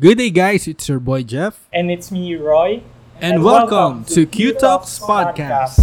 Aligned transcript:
Good 0.00 0.18
day, 0.18 0.30
guys. 0.30 0.66
It's 0.66 0.88
your 0.88 0.98
boy 1.00 1.22
Jeff, 1.22 1.68
And 1.72 1.90
it's 1.90 2.10
me, 2.10 2.34
Roy. 2.34 2.82
and, 3.20 3.44
welcome, 3.44 4.04
to 4.06 4.26
Q 4.26 4.52
Talks 4.54 4.98
Podcast. 4.98 5.78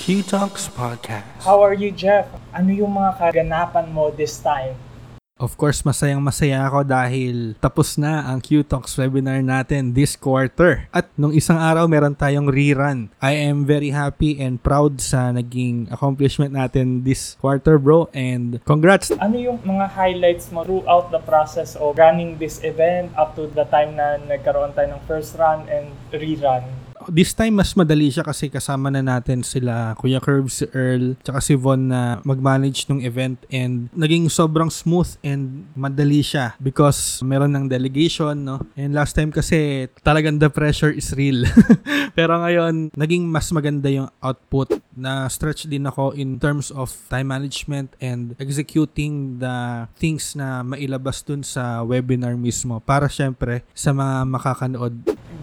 Q 0.00 0.22
Talks 0.24 0.66
Podcast. 0.68 1.22
How 1.46 1.62
are 1.62 1.74
you, 1.74 1.92
Jeff? 1.94 2.26
Ano 2.50 2.74
yung 2.74 2.98
mga 2.98 3.14
kaganapan 3.20 3.94
mo 3.94 4.10
this 4.10 4.42
time? 4.42 4.74
Of 5.40 5.56
course, 5.56 5.80
masayang 5.88 6.20
masaya 6.20 6.68
ako 6.68 6.84
dahil 6.84 7.56
tapos 7.64 7.96
na 7.96 8.28
ang 8.28 8.44
Q 8.44 8.60
Talks 8.60 8.92
webinar 9.00 9.40
natin 9.40 9.96
this 9.96 10.12
quarter. 10.12 10.84
At 10.92 11.08
nung 11.16 11.32
isang 11.32 11.56
araw, 11.56 11.88
meron 11.88 12.12
tayong 12.12 12.52
rerun. 12.52 13.08
I 13.24 13.48
am 13.48 13.64
very 13.64 13.88
happy 13.88 14.36
and 14.36 14.60
proud 14.60 15.00
sa 15.00 15.32
naging 15.32 15.88
accomplishment 15.88 16.52
natin 16.52 17.08
this 17.08 17.40
quarter, 17.40 17.80
bro. 17.80 18.12
And 18.12 18.60
congrats! 18.68 19.16
Ano 19.16 19.40
yung 19.40 19.64
mga 19.64 19.96
highlights 19.96 20.52
mo 20.52 20.60
throughout 20.60 21.08
the 21.08 21.24
process 21.24 21.72
of 21.72 21.96
running 21.96 22.36
this 22.36 22.60
event 22.60 23.08
up 23.16 23.32
to 23.40 23.48
the 23.48 23.64
time 23.72 23.96
na 23.96 24.20
nagkaroon 24.20 24.76
tayo 24.76 24.92
ng 24.92 25.02
first 25.08 25.40
run 25.40 25.64
and 25.72 25.88
rerun? 26.12 26.68
This 27.08 27.32
time, 27.32 27.56
mas 27.56 27.72
madali 27.72 28.12
siya 28.12 28.20
kasi 28.20 28.52
kasama 28.52 28.92
na 28.92 29.00
natin 29.00 29.40
sila 29.40 29.96
Kuya 29.96 30.20
Curve, 30.20 30.52
si 30.52 30.68
Earl, 30.76 31.16
tsaka 31.24 31.40
si 31.40 31.56
Von 31.56 31.88
na 31.88 32.20
mag-manage 32.28 32.84
ng 32.92 33.00
event 33.00 33.40
and 33.48 33.88
naging 33.96 34.28
sobrang 34.28 34.68
smooth 34.68 35.08
and 35.24 35.64
madali 35.72 36.20
siya 36.20 36.52
because 36.60 37.24
meron 37.24 37.56
ng 37.56 37.72
delegation, 37.72 38.44
no? 38.44 38.60
And 38.76 38.92
last 38.92 39.16
time 39.16 39.32
kasi 39.32 39.88
talagang 40.04 40.36
the 40.42 40.52
pressure 40.52 40.92
is 40.92 41.16
real. 41.16 41.48
Pero 42.18 42.36
ngayon, 42.36 42.92
naging 42.92 43.24
mas 43.24 43.48
maganda 43.48 43.88
yung 43.88 44.12
output 44.20 44.76
na 44.92 45.24
stretch 45.32 45.64
din 45.64 45.88
ako 45.88 46.12
in 46.12 46.36
terms 46.36 46.68
of 46.68 46.92
time 47.08 47.32
management 47.32 47.96
and 48.02 48.36
executing 48.36 49.40
the 49.40 49.88
things 49.96 50.36
na 50.36 50.60
mailabas 50.60 51.24
dun 51.24 51.40
sa 51.40 51.80
webinar 51.80 52.36
mismo 52.36 52.82
para 52.82 53.08
syempre 53.08 53.64
sa 53.72 53.96
mga 53.96 54.28
makakanood 54.28 54.94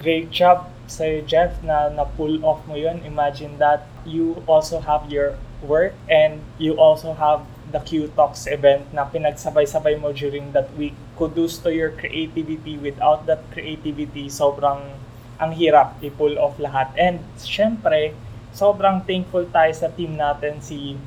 Great 0.04 0.30
job 0.30 0.77
sa'yo, 0.88 1.22
Jeff, 1.28 1.60
na 1.62 1.92
na-pull 1.92 2.44
off 2.48 2.64
mo 2.66 2.74
yun. 2.74 3.04
Imagine 3.04 3.60
that 3.60 3.86
you 4.08 4.42
also 4.48 4.80
have 4.80 5.12
your 5.12 5.36
work 5.62 5.94
and 6.08 6.40
you 6.58 6.80
also 6.80 7.14
have 7.14 7.44
the 7.72 7.84
Q 7.84 8.08
Talks 8.16 8.48
event 8.48 8.88
na 8.96 9.04
pinagsabay-sabay 9.04 10.00
mo 10.00 10.16
during 10.16 10.56
that 10.56 10.72
week. 10.80 10.96
Kudos 11.20 11.60
to 11.62 11.70
your 11.70 11.92
creativity. 11.92 12.80
Without 12.80 13.28
that 13.28 13.44
creativity, 13.52 14.32
sobrang 14.32 14.96
ang 15.38 15.52
hirap 15.54 16.00
i-pull 16.02 16.40
off 16.40 16.56
lahat. 16.58 16.90
And 16.96 17.22
syempre, 17.38 18.16
sobrang 18.56 19.04
thankful 19.04 19.52
tayo 19.52 19.70
sa 19.76 19.92
team 19.92 20.18
natin 20.18 20.64
si 20.64 20.98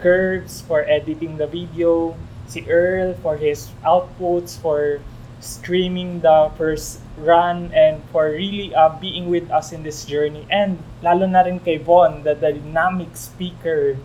Curves 0.00 0.60
for 0.64 0.84
editing 0.88 1.38
the 1.38 1.48
video, 1.48 2.16
si 2.48 2.64
Earl 2.68 3.16
for 3.20 3.36
his 3.36 3.72
outputs, 3.84 4.56
for 4.56 5.00
streaming 5.40 6.20
the 6.24 6.50
first 6.56 7.04
run 7.16 7.72
and 7.72 8.04
for 8.12 8.32
really 8.32 8.74
uh, 8.76 8.92
being 9.00 9.28
with 9.32 9.48
us 9.50 9.72
in 9.72 9.82
this 9.82 10.04
journey. 10.04 10.44
And 10.52 10.78
lalo 11.00 11.24
na 11.26 11.44
rin 11.44 11.60
kay 11.60 11.80
Von, 11.80 12.22
the 12.22 12.36
dynamic 12.36 13.16
speaker. 13.16 13.96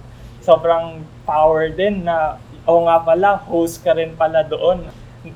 Sobrang 0.42 1.04
power 1.28 1.70
din 1.70 2.08
na, 2.08 2.40
o 2.66 2.88
nga 2.88 3.04
pala, 3.04 3.38
host 3.46 3.84
ka 3.84 3.94
rin 3.94 4.16
pala 4.16 4.48
doon. 4.48 4.88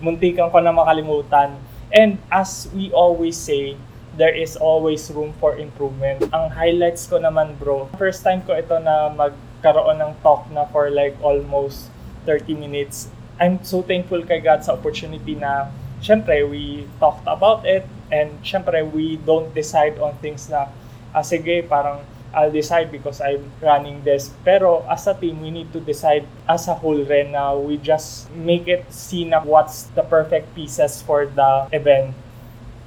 Muntikan 0.02 0.50
ko 0.50 0.58
na 0.64 0.74
makalimutan. 0.74 1.60
And 1.94 2.18
as 2.34 2.72
we 2.74 2.90
always 2.90 3.38
say, 3.38 3.78
there 4.16 4.34
is 4.34 4.56
always 4.56 5.12
room 5.12 5.36
for 5.38 5.60
improvement. 5.60 6.24
Ang 6.32 6.50
highlights 6.56 7.06
ko 7.06 7.20
naman 7.20 7.60
bro, 7.60 7.92
first 8.00 8.24
time 8.24 8.42
ko 8.48 8.56
ito 8.56 8.80
na 8.80 9.12
magkaroon 9.12 10.00
ng 10.00 10.14
talk 10.24 10.48
na 10.50 10.64
for 10.72 10.88
like 10.88 11.14
almost 11.20 11.92
30 12.24 12.56
minutes. 12.56 13.12
I'm 13.36 13.60
so 13.68 13.84
thankful 13.84 14.24
kay 14.24 14.40
God 14.40 14.64
sa 14.64 14.74
opportunity 14.80 15.36
na 15.36 15.68
syempre 16.06 16.46
we 16.46 16.86
talked 17.02 17.26
about 17.26 17.66
it 17.66 17.82
and 18.14 18.30
syempre 18.46 18.86
we 18.86 19.18
don't 19.26 19.50
decide 19.58 19.98
on 19.98 20.14
things 20.22 20.46
na 20.54 20.70
ah, 21.18 21.26
sige 21.26 21.66
parang 21.66 22.06
I'll 22.36 22.52
decide 22.52 22.92
because 22.92 23.24
I'm 23.24 23.48
running 23.64 24.04
this. 24.04 24.28
Pero 24.44 24.84
as 24.92 25.08
a 25.08 25.16
team, 25.16 25.40
we 25.40 25.56
need 25.56 25.72
to 25.72 25.80
decide 25.80 26.28
as 26.52 26.68
a 26.68 26.76
whole 26.76 27.00
rin 27.00 27.32
na 27.32 27.56
we 27.56 27.80
just 27.80 28.28
make 28.36 28.68
it 28.68 28.84
see 28.92 29.24
na 29.24 29.40
what's 29.40 29.88
the 29.96 30.04
perfect 30.04 30.52
pieces 30.52 31.00
for 31.00 31.32
the 31.32 31.72
event 31.72 32.12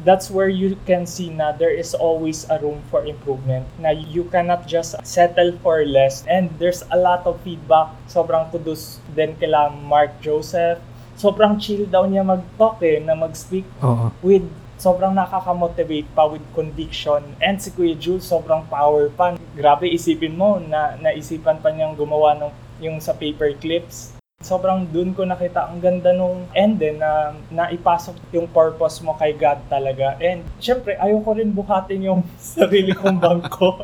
that's 0.05 0.31
where 0.31 0.49
you 0.49 0.79
can 0.87 1.07
see 1.07 1.31
na 1.31 1.51
there 1.53 1.75
is 1.75 1.95
always 1.95 2.47
a 2.51 2.59
room 2.63 2.83
for 2.91 3.05
improvement. 3.05 3.67
Na 3.79 3.91
you 3.91 4.25
cannot 4.31 4.67
just 4.67 4.95
settle 5.03 5.53
for 5.63 5.85
less. 5.85 6.23
And 6.27 6.51
there's 6.59 6.85
a 6.91 6.99
lot 6.99 7.27
of 7.27 7.41
feedback. 7.43 7.91
Sobrang 8.07 8.51
kudos 8.51 9.03
din 9.15 9.35
kila 9.43 9.75
Mark 9.75 10.15
Joseph. 10.23 10.79
Sobrang 11.19 11.59
chill 11.59 11.83
daw 11.91 12.07
niya 12.07 12.23
mag-talk 12.23 12.79
eh, 12.87 13.03
na 13.03 13.19
mag-speak 13.19 13.67
Oo. 13.83 14.15
with 14.23 14.47
sobrang 14.79 15.11
nakaka-motivate 15.11 16.07
pa 16.15 16.31
with 16.31 16.47
conviction. 16.55 17.19
And 17.43 17.59
si 17.59 17.75
Kuya 17.75 17.99
Jules, 17.99 18.23
sobrang 18.23 18.63
power 18.71 19.11
pa. 19.11 19.35
Grabe, 19.59 19.91
isipin 19.91 20.39
mo 20.39 20.63
na 20.63 20.95
naisipan 21.03 21.59
pa 21.59 21.75
niyang 21.75 21.99
gumawa 21.99 22.39
ng 22.39 22.51
yung 22.79 23.03
sa 23.03 23.11
paper 23.19 23.59
clips. 23.59 24.15
Sobrang 24.39 24.87
dun 24.87 25.11
ko 25.19 25.27
nakita 25.27 25.67
ang 25.67 25.83
ganda 25.83 26.15
nung 26.15 26.47
end 26.55 26.79
eh, 26.79 26.95
na 26.95 27.35
naipasok 27.51 28.15
yung 28.31 28.47
purpose 28.47 29.03
mo 29.03 29.19
kay 29.19 29.35
God 29.35 29.59
talaga. 29.67 30.15
And 30.23 30.47
syempre, 30.63 30.95
ayoko 30.95 31.35
rin 31.35 31.51
buhatin 31.51 32.07
yung 32.07 32.23
sarili 32.39 32.95
kong 32.95 33.19
bangko. 33.19 33.75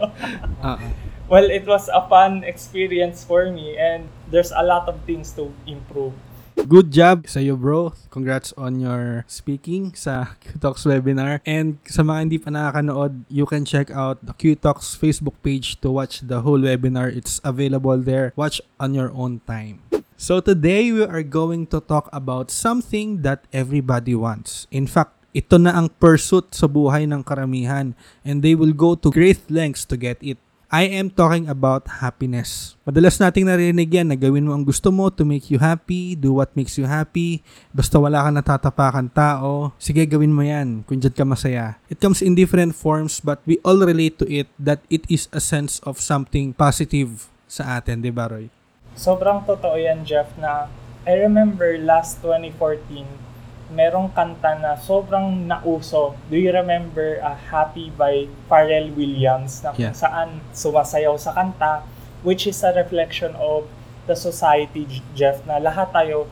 Ah, 0.63 0.79
well, 1.33 1.51
it 1.51 1.67
was 1.67 1.91
a 1.91 2.07
fun 2.07 2.47
experience 2.47 3.27
for 3.27 3.51
me 3.51 3.75
and 3.75 4.07
there's 4.31 4.55
a 4.55 4.63
lot 4.63 4.87
of 4.87 5.03
things 5.03 5.35
to 5.35 5.51
improve. 5.67 6.15
Good 6.55 6.95
job 6.95 7.27
sa 7.27 7.43
iyo 7.43 7.59
bro. 7.59 7.93
Congrats 8.15 8.55
on 8.55 8.79
your 8.79 9.27
speaking 9.27 9.91
sa 9.99 10.39
Q-Talks 10.39 10.87
webinar. 10.87 11.43
And 11.43 11.83
sa 11.85 12.07
mga 12.07 12.19
hindi 12.23 12.39
pa 12.39 12.55
nakakanood, 12.55 13.27
you 13.27 13.43
can 13.45 13.67
check 13.67 13.91
out 13.91 14.23
the 14.23 14.33
Q-Talks 14.33 14.95
Facebook 14.95 15.35
page 15.43 15.83
to 15.83 15.91
watch 15.91 16.23
the 16.23 16.47
whole 16.47 16.63
webinar. 16.63 17.11
It's 17.11 17.43
available 17.43 17.99
there. 17.99 18.31
Watch 18.39 18.63
on 18.79 18.95
your 18.95 19.11
own 19.13 19.43
time. 19.45 19.83
So 20.15 20.39
today 20.39 20.95
we 20.95 21.03
are 21.03 21.27
going 21.27 21.67
to 21.75 21.83
talk 21.83 22.07
about 22.15 22.55
something 22.55 23.27
that 23.27 23.45
everybody 23.51 24.15
wants. 24.15 24.71
In 24.71 24.87
fact, 24.87 25.19
ito 25.35 25.59
na 25.59 25.75
ang 25.75 25.91
pursuit 25.91 26.55
sa 26.55 26.71
buhay 26.71 27.11
ng 27.11 27.27
karamihan 27.27 27.99
and 28.23 28.41
they 28.41 28.55
will 28.55 28.73
go 28.73 28.95
to 28.95 29.11
great 29.11 29.43
lengths 29.51 29.83
to 29.83 29.99
get 29.99 30.23
it. 30.23 30.39
I 30.75 30.91
am 30.99 31.07
talking 31.07 31.47
about 31.47 31.87
happiness. 32.03 32.75
Madalas 32.83 33.23
nating 33.23 33.47
narinig 33.47 33.95
yan 33.95 34.11
na 34.11 34.19
gawin 34.19 34.43
mo 34.43 34.59
ang 34.59 34.67
gusto 34.67 34.91
mo 34.91 35.07
to 35.07 35.23
make 35.23 35.47
you 35.47 35.63
happy, 35.63 36.19
do 36.19 36.35
what 36.35 36.51
makes 36.59 36.75
you 36.75 36.83
happy, 36.83 37.47
basta 37.71 37.95
wala 37.95 38.27
kang 38.27 38.35
natatapakan 38.35 39.07
tao, 39.07 39.71
sige 39.79 40.03
gawin 40.03 40.35
mo 40.35 40.43
yan 40.43 40.83
kung 40.83 40.99
dyan 40.99 41.15
ka 41.15 41.23
masaya. 41.23 41.79
It 41.87 42.03
comes 42.03 42.27
in 42.27 42.35
different 42.35 42.75
forms 42.75 43.23
but 43.23 43.39
we 43.47 43.63
all 43.63 43.87
relate 43.87 44.19
to 44.19 44.27
it 44.27 44.51
that 44.59 44.83
it 44.91 45.07
is 45.07 45.31
a 45.31 45.39
sense 45.39 45.79
of 45.87 46.03
something 46.03 46.51
positive 46.51 47.31
sa 47.47 47.79
atin, 47.79 48.03
di 48.03 48.11
ba 48.11 48.27
Roy? 48.27 48.51
Sobrang 48.99 49.47
totoo 49.47 49.79
yan, 49.79 50.03
Jeff, 50.03 50.35
na 50.43 50.67
I 51.07 51.23
remember 51.23 51.79
last 51.79 52.19
2014, 52.19 53.24
merong 53.73 54.13
kanta 54.13 54.59
na 54.61 54.77
sobrang 54.77 55.47
nauso. 55.49 56.15
Do 56.29 56.37
you 56.37 56.53
remember 56.53 57.21
uh, 57.23 57.35
Happy 57.51 57.89
by 57.95 58.29
Pharrell 58.51 58.93
Williams 58.97 59.65
na 59.65 59.73
kung 59.73 59.89
Yeah. 59.89 59.97
saan 59.97 60.41
sumasayaw 60.53 61.17
sa 61.17 61.33
kanta 61.33 61.83
which 62.25 62.49
is 62.49 62.65
a 62.65 62.73
reflection 62.73 63.37
of 63.37 63.69
the 64.09 64.17
society, 64.17 64.85
Jeff, 65.17 65.45
na 65.45 65.61
lahat 65.61 65.93
tayo, 65.93 66.25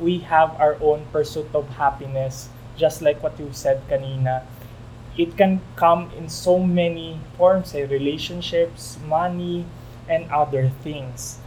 we 0.00 0.20
have 0.28 0.52
our 0.60 0.76
own 0.84 1.04
pursuit 1.12 1.48
of 1.56 1.64
happiness 1.80 2.48
just 2.76 3.00
like 3.00 3.20
what 3.24 3.34
you 3.40 3.48
said 3.52 3.80
kanina. 3.88 4.44
It 5.18 5.34
can 5.36 5.58
come 5.74 6.12
in 6.14 6.28
so 6.30 6.60
many 6.62 7.18
forms, 7.34 7.74
eh, 7.74 7.82
relationships, 7.88 9.00
money, 9.02 9.66
and 10.06 10.30
other 10.30 10.70
things. 10.84 11.42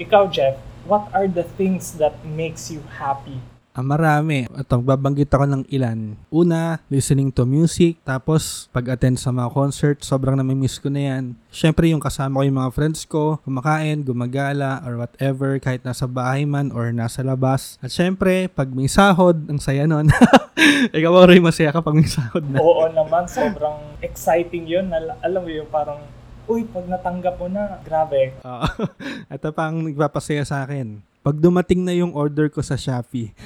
Ikaw, 0.00 0.32
Jeff, 0.32 0.56
what 0.88 1.10
are 1.12 1.28
the 1.28 1.44
things 1.44 2.00
that 2.00 2.24
makes 2.24 2.70
you 2.72 2.80
happy? 2.96 3.44
Ah, 3.70 3.86
marami. 3.86 4.50
At 4.50 4.66
babanggit 4.66 5.30
ako 5.30 5.46
ng 5.46 5.62
ilan. 5.70 6.18
Una, 6.34 6.82
listening 6.90 7.30
to 7.30 7.46
music. 7.46 8.02
Tapos, 8.02 8.66
pag-attend 8.74 9.22
sa 9.22 9.30
mga 9.30 9.46
concert, 9.54 10.02
sobrang 10.02 10.34
namimiss 10.34 10.82
ko 10.82 10.90
na 10.90 11.06
yan. 11.06 11.24
Siyempre, 11.54 11.86
yung 11.86 12.02
kasama 12.02 12.42
ko 12.42 12.50
yung 12.50 12.58
mga 12.58 12.74
friends 12.74 13.06
ko, 13.06 13.38
kumakain, 13.46 14.02
gumagala, 14.02 14.82
or 14.82 14.98
whatever, 14.98 15.54
kahit 15.62 15.86
nasa 15.86 16.10
bahay 16.10 16.42
man 16.42 16.74
or 16.74 16.90
nasa 16.90 17.22
labas. 17.22 17.78
At 17.78 17.94
siyempre, 17.94 18.50
pag 18.50 18.74
may 18.74 18.90
sahod, 18.90 19.46
ang 19.46 19.62
saya 19.62 19.86
nun. 19.86 20.10
Ikaw 20.96 21.30
rin 21.30 21.38
masaya 21.38 21.70
kapag 21.70 21.94
may 21.94 22.10
sahod 22.10 22.42
na? 22.50 22.58
Oo 22.58 22.90
naman, 22.90 23.30
sobrang 23.30 24.02
exciting 24.02 24.66
yun. 24.66 24.90
Na, 24.90 25.14
alam 25.22 25.46
mo 25.46 25.50
yung 25.50 25.70
parang, 25.70 26.02
uy, 26.50 26.66
pag 26.66 26.90
natanggap 26.90 27.38
mo 27.38 27.46
na, 27.46 27.78
grabe. 27.86 28.34
Oo. 28.42 28.66
Ito 29.34 29.54
pa 29.54 29.70
ang 29.70 29.86
nagpapasaya 29.86 30.42
sa 30.42 30.66
akin. 30.66 31.06
Pag 31.20 31.36
dumating 31.36 31.84
na 31.84 31.92
yung 31.92 32.16
order 32.16 32.48
ko 32.48 32.64
sa 32.64 32.80
Shopee. 32.80 33.36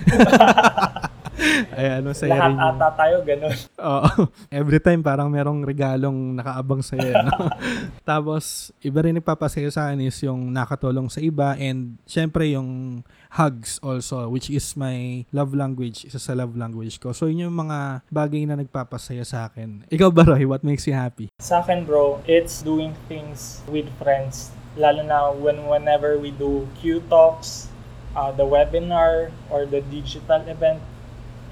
Ayan, 1.74 2.06
masaya 2.06 2.38
Lahat 2.38 2.50
rin 2.50 2.56
yun. 2.56 2.70
ata 2.70 2.88
tayo 2.94 3.16
ganun. 3.26 3.56
Oo. 3.82 4.08
Every 4.46 4.78
time 4.78 5.02
parang 5.02 5.26
merong 5.26 5.66
regalong 5.66 6.38
nakaabang 6.38 6.86
sa 6.86 6.94
iyo. 6.94 7.10
No? 7.26 7.50
Tapos, 8.08 8.70
iba 8.78 9.02
rin 9.02 9.18
nagpapasaya 9.18 9.66
sa 9.74 9.90
akin 9.90 10.06
is 10.06 10.14
yung 10.22 10.54
nakatulong 10.54 11.10
sa 11.10 11.18
iba 11.18 11.58
and 11.58 11.98
syempre 12.06 12.54
yung 12.54 13.02
hugs 13.34 13.82
also 13.82 14.30
which 14.30 14.46
is 14.46 14.62
my 14.78 15.26
love 15.34 15.50
language, 15.50 16.06
isa 16.06 16.22
sa 16.22 16.38
love 16.38 16.54
language 16.54 17.02
ko. 17.02 17.10
So, 17.10 17.26
yun 17.26 17.50
yung 17.50 17.58
mga 17.58 18.06
bagay 18.06 18.46
na 18.46 18.54
nagpapasaya 18.54 19.26
sa 19.26 19.50
akin. 19.50 19.90
Ikaw 19.90 20.14
ba, 20.14 20.22
Roy? 20.22 20.46
What 20.46 20.62
makes 20.62 20.86
you 20.86 20.94
happy? 20.94 21.34
Sa 21.42 21.58
akin 21.58 21.82
bro, 21.82 22.22
it's 22.30 22.62
doing 22.62 22.94
things 23.10 23.66
with 23.66 23.90
friends. 23.98 24.54
Lalo 24.74 25.02
na 25.06 25.30
when 25.30 25.66
whenever 25.70 26.18
we 26.18 26.30
do 26.34 26.66
Q 26.82 27.00
Talks, 27.06 27.70
uh, 28.16 28.32
the 28.34 28.42
webinar, 28.42 29.30
or 29.50 29.66
the 29.66 29.80
digital 29.80 30.42
event, 30.50 30.82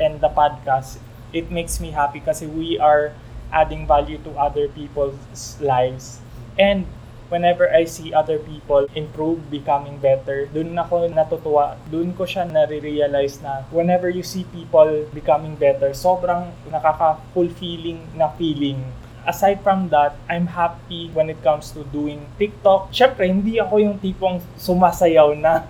and 0.01 0.21
the 0.21 0.29
podcast, 0.29 0.99
it 1.33 1.51
makes 1.51 1.79
me 1.79 1.91
happy 1.91 2.21
kasi 2.21 2.47
we 2.47 2.79
are 2.79 3.15
adding 3.53 3.87
value 3.87 4.19
to 4.27 4.31
other 4.35 4.67
people's 4.67 5.61
lives. 5.61 6.19
And 6.59 6.87
whenever 7.33 7.69
I 7.73 7.85
see 7.89 8.13
other 8.13 8.37
people 8.37 8.85
improve, 8.93 9.49
becoming 9.49 9.97
better, 9.97 10.45
dun 10.53 10.77
ako 10.77 11.09
natutuwa. 11.09 11.81
Dun 11.89 12.13
ko 12.13 12.29
siya 12.29 12.45
nare-realize 12.45 13.41
na 13.41 13.65
whenever 13.73 14.13
you 14.13 14.21
see 14.21 14.45
people 14.53 15.09
becoming 15.17 15.57
better, 15.57 15.97
sobrang 15.97 16.53
nakaka-fulfilling 16.69 18.17
na 18.17 18.29
feeling. 18.37 18.85
Aside 19.23 19.63
from 19.63 19.89
that, 19.95 20.19
I'm 20.27 20.51
happy 20.51 21.11
when 21.15 21.31
it 21.31 21.39
comes 21.47 21.71
to 21.79 21.87
doing 21.95 22.27
TikTok. 22.39 22.91
Siyempre, 22.91 23.31
hindi 23.31 23.63
ako 23.63 23.79
yung 23.79 23.97
tipong 24.03 24.43
sumasayaw 24.59 25.39
na 25.39 25.63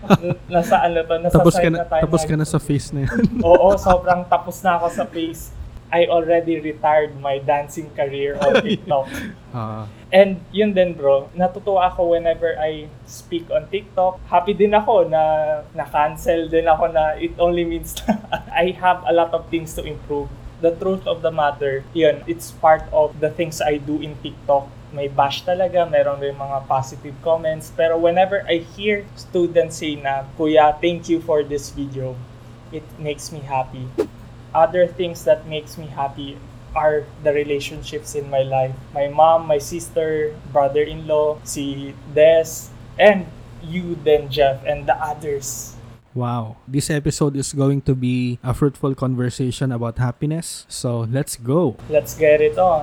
nasa 0.54 0.80
ano 0.80 1.04
to, 1.04 1.14
nasa 1.20 1.34
Tapos 1.36 1.54
ka 1.54 1.68
side 1.68 1.74
na, 1.74 1.84
tayo 1.84 2.02
tapos 2.08 2.22
ka 2.24 2.34
na- 2.34 2.40
na 2.42 2.46
sa 2.46 2.58
face 2.62 2.88
na 2.94 3.00
yan. 3.04 3.12
Oo, 3.50 3.76
sobrang 3.76 4.24
tapos 4.24 4.62
na 4.64 4.80
ako 4.80 4.86
sa 4.88 5.04
face. 5.04 5.52
I 5.90 6.06
already 6.06 6.62
retired 6.62 7.18
my 7.18 7.42
dancing 7.42 7.90
career 7.98 8.38
on 8.38 8.62
TikTok. 8.66 9.10
Ah. 9.50 9.90
And 10.14 10.38
yun 10.54 10.70
din 10.70 10.94
bro, 10.94 11.26
natutuwa 11.34 11.90
ako 11.90 12.14
whenever 12.14 12.54
I 12.54 12.86
speak 13.10 13.50
on 13.50 13.66
TikTok. 13.66 14.22
Happy 14.30 14.54
din 14.54 14.70
ako 14.70 15.10
na 15.10 15.22
na-cancel 15.74 16.46
din 16.46 16.70
ako 16.70 16.94
na 16.94 17.18
it 17.18 17.34
only 17.42 17.66
means 17.66 17.98
na 18.06 18.22
I 18.54 18.70
have 18.78 19.02
a 19.02 19.10
lot 19.10 19.34
of 19.34 19.50
things 19.50 19.74
to 19.74 19.82
improve. 19.82 20.30
The 20.60 20.76
truth 20.76 21.06
of 21.06 21.22
the 21.22 21.32
matter, 21.32 21.84
yun, 21.92 22.22
it's 22.26 22.52
part 22.52 22.84
of 22.92 23.18
the 23.20 23.30
things 23.30 23.60
I 23.60 23.78
do 23.78 24.00
in 24.00 24.16
TikTok. 24.20 24.68
May 24.92 25.08
bash 25.08 25.44
talaga, 25.44 25.88
meron 25.88 26.20
rin 26.20 26.36
mga 26.36 26.68
positive 26.68 27.16
comments. 27.24 27.72
Pero 27.72 27.96
whenever 27.96 28.44
I 28.44 28.62
hear 28.76 29.06
students 29.16 29.80
say 29.80 29.96
na, 29.96 30.28
Kuya, 30.36 30.76
thank 30.80 31.08
you 31.08 31.20
for 31.24 31.42
this 31.42 31.70
video, 31.70 32.16
it 32.70 32.84
makes 33.00 33.32
me 33.32 33.40
happy 33.40 33.88
other 34.54 34.86
things 34.86 35.24
that 35.24 35.46
makes 35.46 35.78
me 35.78 35.86
happy 35.86 36.38
are 36.74 37.04
the 37.22 37.32
relationships 37.32 38.14
in 38.14 38.30
my 38.30 38.42
life. 38.42 38.74
My 38.94 39.08
mom, 39.08 39.46
my 39.46 39.58
sister, 39.58 40.34
brother-in-law, 40.52 41.38
si 41.42 41.94
Des, 42.14 42.70
and 42.98 43.26
you 43.62 43.98
then, 44.04 44.30
Jeff, 44.30 44.62
and 44.64 44.86
the 44.86 44.94
others. 44.94 45.69
Wow. 46.14 46.56
This 46.66 46.90
episode 46.90 47.36
is 47.36 47.52
going 47.52 47.82
to 47.82 47.94
be 47.94 48.40
a 48.42 48.52
fruitful 48.52 48.96
conversation 48.96 49.70
about 49.70 49.98
happiness. 49.98 50.66
So, 50.68 51.06
let's 51.06 51.36
go. 51.36 51.76
Let's 51.88 52.18
get 52.18 52.40
it 52.42 52.58
on. 52.58 52.82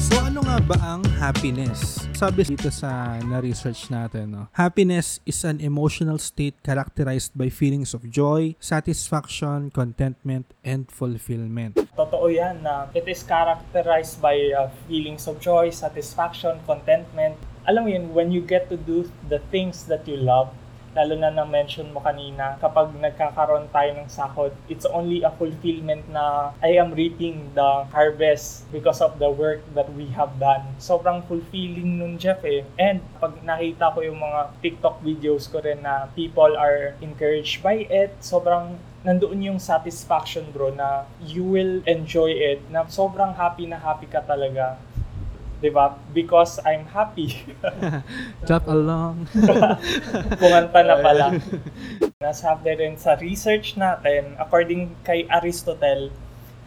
So 0.00 0.16
ano 0.24 0.40
nga 0.48 0.58
ba 0.64 0.76
ang 0.80 1.04
happiness? 1.30 2.10
Sabi 2.10 2.42
dito 2.42 2.74
sa 2.74 3.14
na-research 3.22 3.86
natin, 3.86 4.34
no? 4.34 4.42
happiness 4.50 5.22
is 5.22 5.46
an 5.46 5.62
emotional 5.62 6.18
state 6.18 6.58
characterized 6.66 7.30
by 7.38 7.46
feelings 7.46 7.94
of 7.94 8.02
joy, 8.10 8.58
satisfaction, 8.58 9.70
contentment, 9.70 10.50
and 10.66 10.90
fulfillment. 10.90 11.78
Totoo 11.94 12.34
yan 12.34 12.66
na 12.66 12.90
it 12.98 13.06
is 13.06 13.22
characterized 13.22 14.18
by 14.18 14.34
uh, 14.50 14.66
feelings 14.90 15.30
of 15.30 15.38
joy, 15.38 15.70
satisfaction, 15.70 16.58
contentment. 16.66 17.38
Alam 17.70 17.86
mo 17.86 17.90
yun, 17.94 18.10
when 18.10 18.34
you 18.34 18.42
get 18.42 18.66
to 18.66 18.74
do 18.74 19.06
the 19.30 19.38
things 19.54 19.86
that 19.86 20.02
you 20.10 20.18
love, 20.18 20.50
lalo 20.94 21.14
na 21.14 21.30
na-mention 21.30 21.90
mo 21.94 22.02
kanina, 22.02 22.58
kapag 22.58 22.90
nagkakaroon 22.98 23.70
tayo 23.70 23.90
ng 23.94 24.08
sahod, 24.10 24.50
it's 24.66 24.86
only 24.88 25.22
a 25.22 25.30
fulfillment 25.38 26.02
na 26.10 26.50
I 26.58 26.78
am 26.82 26.90
reaping 26.90 27.54
the 27.54 27.86
harvest 27.94 28.66
because 28.74 28.98
of 28.98 29.22
the 29.22 29.30
work 29.30 29.62
that 29.78 29.86
we 29.94 30.10
have 30.18 30.34
done. 30.42 30.66
Sobrang 30.82 31.22
fulfilling 31.30 32.02
nun, 32.02 32.18
Jeff 32.18 32.42
eh. 32.42 32.66
And 32.74 33.02
pag 33.22 33.38
nakita 33.46 33.94
ko 33.94 34.02
yung 34.02 34.18
mga 34.18 34.40
TikTok 34.58 35.02
videos 35.06 35.46
ko 35.46 35.62
rin 35.62 35.86
na 35.86 36.10
people 36.18 36.58
are 36.58 36.98
encouraged 36.98 37.62
by 37.62 37.86
it, 37.86 38.18
sobrang 38.18 38.78
nandoon 39.00 39.40
yung 39.40 39.60
satisfaction 39.60 40.44
bro 40.52 40.68
na 40.76 41.08
you 41.24 41.40
will 41.40 41.80
enjoy 41.88 42.28
it 42.28 42.60
na 42.68 42.84
sobrang 42.84 43.32
happy 43.32 43.64
na 43.64 43.80
happy 43.80 44.04
ka 44.04 44.20
talaga 44.20 44.76
'di 45.60 45.70
ba 45.70 45.94
because 46.16 46.58
I'm 46.64 46.88
happy. 46.90 47.36
Clap 48.48 48.66
along. 48.66 49.28
kumanta 50.40 50.80
na 50.80 50.96
pala. 50.98 51.26
Nasabi 52.20 52.80
rin 52.80 52.96
sa 52.96 53.20
research 53.20 53.76
natin 53.76 54.36
according 54.40 54.96
kay 55.04 55.28
Aristotle 55.28 56.08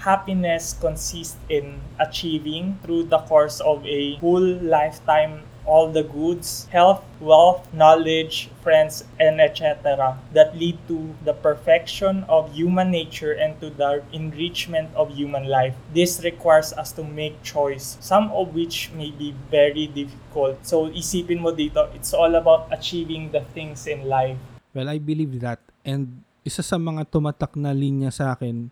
happiness 0.04 0.76
consists 0.78 1.40
in 1.48 1.80
achieving 1.96 2.78
through 2.84 3.08
the 3.08 3.20
course 3.26 3.64
of 3.64 3.82
a 3.88 4.20
full 4.20 4.60
lifetime 4.60 5.48
all 5.66 5.92
the 5.92 6.04
goods, 6.04 6.68
health, 6.72 7.04
wealth, 7.20 7.64
knowledge, 7.74 8.50
friends, 8.62 9.04
and 9.20 9.40
etc. 9.40 10.20
that 10.34 10.56
lead 10.56 10.78
to 10.88 11.16
the 11.24 11.34
perfection 11.34 12.24
of 12.28 12.52
human 12.52 12.92
nature 12.92 13.32
and 13.32 13.60
to 13.60 13.70
the 13.70 14.04
enrichment 14.12 14.92
of 14.96 15.12
human 15.16 15.48
life. 15.48 15.76
This 15.94 16.22
requires 16.24 16.74
us 16.74 16.92
to 17.00 17.04
make 17.04 17.42
choice, 17.44 17.98
some 18.00 18.32
of 18.32 18.54
which 18.54 18.92
may 18.92 19.12
be 19.12 19.36
very 19.50 19.88
difficult. 19.88 20.64
So 20.68 20.92
isipin 20.92 21.40
mo 21.40 21.56
dito, 21.56 21.88
it's 21.96 22.14
all 22.14 22.36
about 22.36 22.68
achieving 22.72 23.32
the 23.32 23.42
things 23.56 23.88
in 23.88 24.08
life. 24.08 24.38
Well, 24.74 24.90
I 24.90 25.00
believe 25.00 25.40
that. 25.42 25.60
And 25.86 26.24
isa 26.44 26.64
sa 26.64 26.76
mga 26.76 27.08
tumatak 27.08 27.56
na 27.56 27.72
linya 27.72 28.12
sa 28.12 28.36
akin 28.36 28.68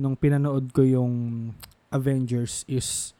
nung 0.00 0.16
pinanood 0.16 0.72
ko 0.72 0.80
yung 0.80 1.52
Avengers 1.92 2.64
is 2.64 3.12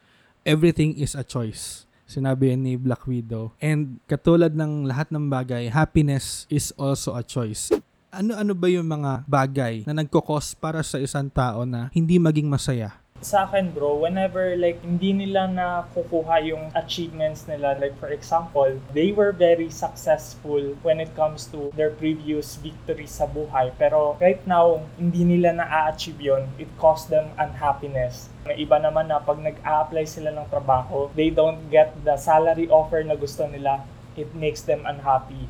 everything 0.49 0.97
is 0.97 1.13
a 1.13 1.21
choice. 1.21 1.85
Sinabi 2.13 2.53
ni 2.55 2.77
Black 2.77 3.09
Widow. 3.09 3.57
And 3.57 3.97
katulad 4.05 4.53
ng 4.53 4.85
lahat 4.85 5.09
ng 5.09 5.33
bagay, 5.33 5.73
happiness 5.73 6.45
is 6.53 6.71
also 6.77 7.17
a 7.17 7.25
choice. 7.25 7.73
Ano-ano 8.13 8.53
ba 8.53 8.69
yung 8.69 8.85
mga 8.85 9.25
bagay 9.25 9.89
na 9.89 9.97
nagkukos 9.97 10.53
para 10.53 10.85
sa 10.85 11.01
isang 11.01 11.33
tao 11.33 11.65
na 11.65 11.89
hindi 11.97 12.21
maging 12.21 12.47
masaya? 12.47 13.02
Sa 13.23 13.47
akin 13.47 13.71
bro, 13.71 13.95
whenever 14.03 14.59
like 14.59 14.83
hindi 14.83 15.15
nila 15.15 15.47
nakukuha 15.47 16.43
yung 16.43 16.75
achievements 16.75 17.47
nila, 17.47 17.79
like 17.79 17.95
for 18.03 18.11
example, 18.11 18.69
they 18.93 19.15
were 19.15 19.31
very 19.31 19.71
successful 19.71 20.75
when 20.83 20.99
it 20.99 21.15
comes 21.15 21.47
to 21.55 21.71
their 21.79 21.95
previous 21.95 22.59
victory 22.59 23.07
sa 23.07 23.31
buhay. 23.31 23.71
Pero 23.79 24.19
right 24.19 24.43
now, 24.43 24.83
hindi 24.99 25.23
nila 25.23 25.55
na-achieve 25.55 26.19
yun. 26.19 26.45
It 26.59 26.69
caused 26.83 27.09
them 27.09 27.31
unhappiness. 27.39 28.27
May 28.43 28.59
iba 28.67 28.83
naman 28.83 29.07
na 29.07 29.23
pag 29.23 29.39
nag-a-apply 29.39 30.05
sila 30.05 30.35
ng 30.35 30.51
trabaho, 30.51 31.07
they 31.15 31.31
don't 31.31 31.71
get 31.71 31.95
the 32.03 32.19
salary 32.19 32.67
offer 32.67 33.07
na 33.07 33.15
gusto 33.15 33.47
nila. 33.47 33.87
It 34.19 34.35
makes 34.35 34.67
them 34.67 34.85
unhappy. 34.85 35.47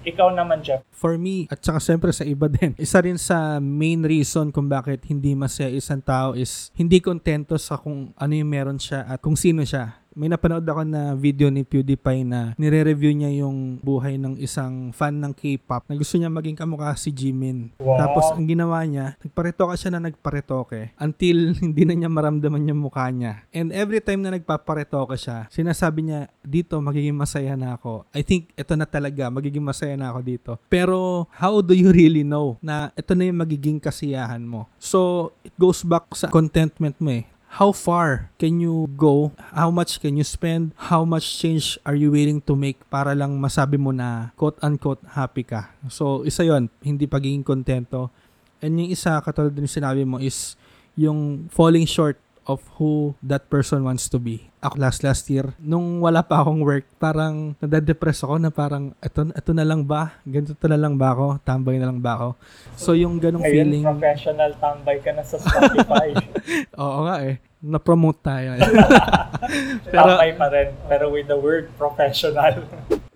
Ikaw 0.00 0.32
naman, 0.32 0.64
Jeff. 0.64 0.80
For 0.96 1.20
me, 1.20 1.44
at 1.52 1.60
saka 1.60 1.76
siyempre 1.76 2.08
sa 2.12 2.24
iba 2.24 2.48
din, 2.56 2.72
isa 2.80 3.04
rin 3.04 3.20
sa 3.20 3.60
main 3.60 4.00
reason 4.00 4.48
kung 4.48 4.66
bakit 4.66 5.04
hindi 5.04 5.36
masaya 5.36 5.68
isang 5.68 6.00
tao 6.00 6.32
is 6.32 6.72
hindi 6.72 7.04
kontento 7.04 7.60
sa 7.60 7.76
kung 7.76 8.16
ano 8.16 8.32
yung 8.32 8.48
meron 8.48 8.80
siya 8.80 9.04
at 9.04 9.20
kung 9.20 9.36
sino 9.36 9.60
siya. 9.60 9.99
May 10.10 10.26
napanood 10.26 10.66
ako 10.66 10.82
na 10.82 11.14
video 11.14 11.54
ni 11.54 11.62
PewDiePie 11.62 12.26
na 12.26 12.50
nire-review 12.58 13.14
niya 13.14 13.30
yung 13.46 13.78
buhay 13.78 14.18
ng 14.18 14.42
isang 14.42 14.90
fan 14.90 15.22
ng 15.22 15.30
K-pop 15.30 15.86
na 15.86 15.94
gusto 15.94 16.18
niya 16.18 16.26
maging 16.26 16.58
kamukha 16.58 16.90
si 16.98 17.14
Jimin. 17.14 17.70
Wow. 17.78 17.94
Tapos 17.94 18.26
ang 18.34 18.42
ginawa 18.42 18.82
niya, 18.82 19.14
nagparetoke 19.22 19.78
siya 19.78 19.94
na 19.94 20.10
nagparetoke 20.10 20.98
until 20.98 21.54
hindi 21.62 21.86
na 21.86 21.94
niya 21.94 22.10
maramdaman 22.10 22.74
yung 22.74 22.82
mukha 22.82 23.06
niya. 23.14 23.46
And 23.54 23.70
every 23.70 24.02
time 24.02 24.26
na 24.26 24.34
nagpaparetoke 24.34 25.14
siya, 25.14 25.46
sinasabi 25.46 26.10
niya, 26.10 26.26
dito 26.42 26.82
magiging 26.82 27.14
masaya 27.14 27.54
na 27.54 27.78
ako. 27.78 28.02
I 28.10 28.26
think 28.26 28.50
ito 28.58 28.74
na 28.74 28.90
talaga, 28.90 29.30
magiging 29.30 29.62
masaya 29.62 29.94
na 29.94 30.10
ako 30.10 30.20
dito. 30.26 30.50
Pero 30.66 31.30
how 31.38 31.62
do 31.62 31.70
you 31.70 31.94
really 31.94 32.26
know 32.26 32.58
na 32.58 32.90
ito 32.98 33.14
na 33.14 33.30
yung 33.30 33.38
magiging 33.46 33.78
kasiyahan 33.78 34.42
mo? 34.42 34.66
So, 34.82 35.30
it 35.46 35.54
goes 35.54 35.86
back 35.86 36.10
sa 36.18 36.26
contentment 36.34 36.98
mo 36.98 37.14
eh 37.14 37.30
how 37.58 37.74
far 37.74 38.30
can 38.38 38.62
you 38.62 38.86
go? 38.94 39.34
How 39.50 39.74
much 39.74 39.98
can 39.98 40.14
you 40.14 40.22
spend? 40.22 40.70
How 40.78 41.02
much 41.02 41.34
change 41.34 41.74
are 41.82 41.98
you 41.98 42.14
willing 42.14 42.38
to 42.46 42.54
make 42.54 42.78
para 42.86 43.10
lang 43.10 43.42
masabi 43.42 43.74
mo 43.74 43.90
na 43.90 44.30
quote-unquote 44.38 45.02
happy 45.18 45.42
ka? 45.42 45.74
So, 45.90 46.22
isa 46.22 46.46
yon 46.46 46.70
hindi 46.78 47.10
pagiging 47.10 47.42
kontento. 47.42 48.14
And 48.62 48.78
yung 48.78 48.94
isa, 48.94 49.18
katulad 49.18 49.50
din 49.50 49.66
sinabi 49.66 50.06
mo, 50.06 50.22
is 50.22 50.54
yung 50.94 51.50
falling 51.50 51.90
short 51.90 52.22
of 52.50 52.60
who 52.76 53.14
that 53.22 53.46
person 53.46 53.86
wants 53.86 54.10
to 54.10 54.18
be. 54.18 54.50
Ako 54.60 54.76
last 54.76 55.00
last 55.06 55.24
year, 55.30 55.54
nung 55.56 56.02
wala 56.02 56.20
pa 56.20 56.42
akong 56.42 56.60
work, 56.60 56.84
parang 56.98 57.54
nadadepress 57.62 58.26
ako 58.26 58.36
na 58.36 58.50
parang, 58.50 58.92
eto, 59.00 59.30
eto 59.32 59.54
na 59.54 59.64
lang 59.64 59.86
ba? 59.86 60.18
Ganito 60.26 60.66
na 60.66 60.76
lang 60.76 60.98
ba 60.98 61.14
ako? 61.14 61.38
Tambay 61.46 61.78
na 61.78 61.88
lang 61.88 62.02
ba 62.02 62.18
ako? 62.18 62.28
So 62.74 62.92
yung 62.92 63.22
ganong 63.22 63.46
Ngayon, 63.46 63.54
feeling, 63.54 63.84
professional 63.86 64.50
tambay 64.58 64.98
ka 65.00 65.14
na 65.14 65.22
sa 65.22 65.38
Spotify. 65.38 66.12
oo 66.82 66.98
nga 67.06 67.16
eh, 67.24 67.40
na-promote 67.62 68.20
tayo. 68.20 68.48
Pero- 69.88 69.96
tambay 69.96 70.30
pa 70.36 70.46
rin, 70.52 70.68
pero 70.90 71.08
with 71.08 71.30
the 71.30 71.38
word 71.38 71.72
professional. 71.80 72.60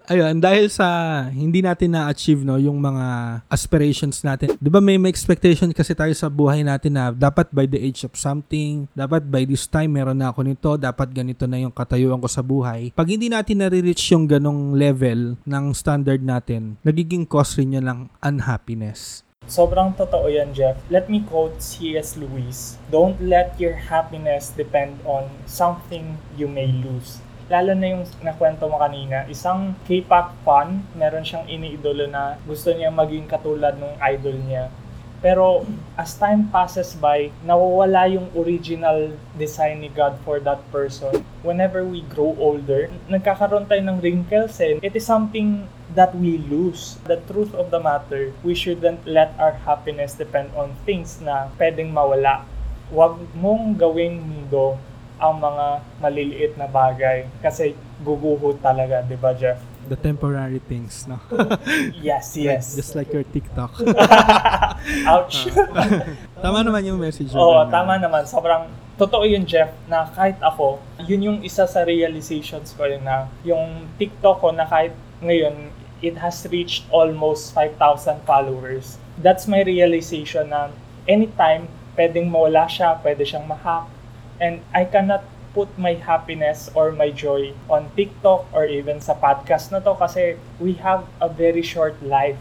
Ayun, 0.05 0.37
dahil 0.37 0.69
sa 0.69 0.85
hindi 1.33 1.65
natin 1.65 1.97
na-achieve 1.97 2.45
no 2.45 2.61
yung 2.61 2.77
mga 2.77 3.41
aspirations 3.49 4.21
natin. 4.21 4.53
'Di 4.61 4.69
ba 4.69 4.77
may, 4.77 5.01
may 5.01 5.09
expectation 5.09 5.73
kasi 5.73 5.97
tayo 5.97 6.13
sa 6.13 6.29
buhay 6.29 6.61
natin 6.61 6.93
na 6.93 7.09
dapat 7.09 7.49
by 7.49 7.65
the 7.65 7.81
age 7.81 8.05
of 8.05 8.13
something, 8.13 8.85
dapat 8.93 9.25
by 9.25 9.49
this 9.49 9.65
time 9.65 9.97
meron 9.97 10.21
na 10.21 10.29
ako 10.29 10.45
nito, 10.45 10.71
dapat 10.77 11.09
ganito 11.09 11.49
na 11.49 11.57
yung 11.57 11.73
katayuan 11.73 12.21
ko 12.21 12.29
sa 12.29 12.45
buhay. 12.45 12.93
Pag 12.93 13.17
hindi 13.17 13.33
natin 13.33 13.65
na-reach 13.65 14.13
yung 14.13 14.29
ganong 14.29 14.77
level 14.77 15.41
ng 15.41 15.65
standard 15.73 16.21
natin, 16.21 16.77
nagiging 16.85 17.25
cause 17.25 17.57
rin 17.57 17.81
yun 17.81 17.89
ng 17.89 18.13
unhappiness. 18.21 19.25
Sobrang 19.45 19.93
totoo 19.93 20.29
yan, 20.29 20.57
Jeff. 20.57 20.81
Let 20.89 21.13
me 21.13 21.21
quote 21.21 21.61
C.S. 21.61 22.17
Lewis. 22.17 22.81
Don't 22.89 23.17
let 23.21 23.57
your 23.61 23.77
happiness 23.77 24.53
depend 24.53 25.01
on 25.05 25.29
something 25.45 26.17
you 26.33 26.49
may 26.49 26.69
lose. 26.69 27.21
Lalo 27.45 27.77
na 27.77 27.93
yung 27.93 28.09
nakwento 28.25 28.65
mo 28.65 28.81
kanina, 28.81 29.29
isang 29.29 29.77
K-pop 29.85 30.33
fan, 30.49 30.81
meron 30.97 31.29
siyang 31.29 31.45
iniidolo 31.45 32.09
na 32.09 32.41
gusto 32.49 32.73
niya 32.73 32.89
maging 32.89 33.29
katulad 33.29 33.77
ng 33.77 34.01
idol 34.01 34.37
niya. 34.49 34.73
Pero 35.21 35.65
as 35.97 36.17
time 36.17 36.49
passes 36.49 36.97
by, 36.97 37.29
nawawala 37.45 38.09
yung 38.13 38.33
original 38.33 39.13
design 39.37 39.85
ni 39.85 39.93
God 39.93 40.17
for 40.25 40.41
that 40.41 40.61
person. 40.73 41.21
Whenever 41.45 41.85
we 41.85 42.05
grow 42.09 42.33
older, 42.37 42.89
nagkakaroon 43.13 43.69
tayo 43.69 43.81
ng 43.89 44.01
wrinkles 44.01 44.57
eh. 44.65 44.81
It 44.81 44.97
is 44.97 45.05
something 45.05 45.69
that 45.93 46.17
we 46.17 46.41
lose. 46.49 46.97
The 47.05 47.21
truth 47.29 47.53
of 47.53 47.69
the 47.69 47.81
matter, 47.81 48.33
we 48.41 48.57
shouldn't 48.57 49.05
let 49.05 49.37
our 49.37 49.57
happiness 49.65 50.17
depend 50.17 50.53
on 50.57 50.77
things 50.89 51.21
na 51.21 51.53
pwedeng 51.61 51.93
mawala. 51.93 52.45
Huwag 52.89 53.21
mong 53.37 53.81
gawing 53.81 54.21
mundo 54.21 54.77
ang 55.19 55.39
mga 55.39 55.67
maliliit 56.03 56.53
na 56.59 56.67
bagay 56.67 57.27
kasi 57.41 57.79
guguho 58.03 58.55
talaga, 58.59 59.01
di 59.07 59.15
ba 59.15 59.33
Jeff? 59.33 59.63
The 59.85 60.01
temporary 60.01 60.65
things, 60.65 61.05
no? 61.05 61.21
Yes, 62.01 62.35
yes. 62.41 62.73
Just 62.73 62.97
like 62.97 63.13
your 63.13 63.25
TikTok. 63.25 63.77
Ouch. 65.13 65.49
Tama 66.45 66.65
naman 66.65 66.89
yung 66.89 66.97
message. 66.97 67.33
Oo, 67.37 67.65
doon, 67.65 67.73
tama 67.73 68.01
naman. 68.01 68.25
Sobrang 68.25 68.69
totoo 68.97 69.29
yun, 69.29 69.45
Jeff, 69.45 69.73
na 69.89 70.09
kahit 70.09 70.41
ako, 70.41 70.81
yun 71.05 71.21
yung 71.21 71.39
isa 71.45 71.69
sa 71.69 71.85
realizations 71.85 72.73
ko 72.73 72.89
yun 72.89 73.05
na 73.05 73.29
yung 73.45 73.89
TikTok 74.01 74.41
ko 74.41 74.49
na 74.53 74.65
kahit 74.65 74.97
ngayon, 75.21 75.73
it 76.05 76.17
has 76.21 76.45
reached 76.53 76.85
almost 76.93 77.57
5,000 77.57 78.25
followers. 78.29 79.01
That's 79.21 79.49
my 79.49 79.65
realization 79.65 80.53
na 80.53 80.69
anytime, 81.09 81.69
pwedeng 81.97 82.29
mawala 82.29 82.69
siya, 82.69 83.01
pwede 83.01 83.25
siyang 83.25 83.49
mahack. 83.49 83.89
And 84.41 84.63
I 84.75 84.85
cannot 84.85 85.23
put 85.55 85.71
my 85.79 85.95
happiness 85.95 86.71
or 86.75 86.91
my 86.91 87.15
joy 87.15 87.55
on 87.71 87.87
TikTok 87.95 88.51
or 88.51 88.67
even 88.67 88.99
sa 88.99 89.15
podcast 89.15 89.71
na 89.71 89.79
to 89.79 89.95
kasi 89.95 90.35
we 90.59 90.75
have 90.83 91.07
a 91.23 91.31
very 91.31 91.63
short 91.63 91.95
life 92.03 92.37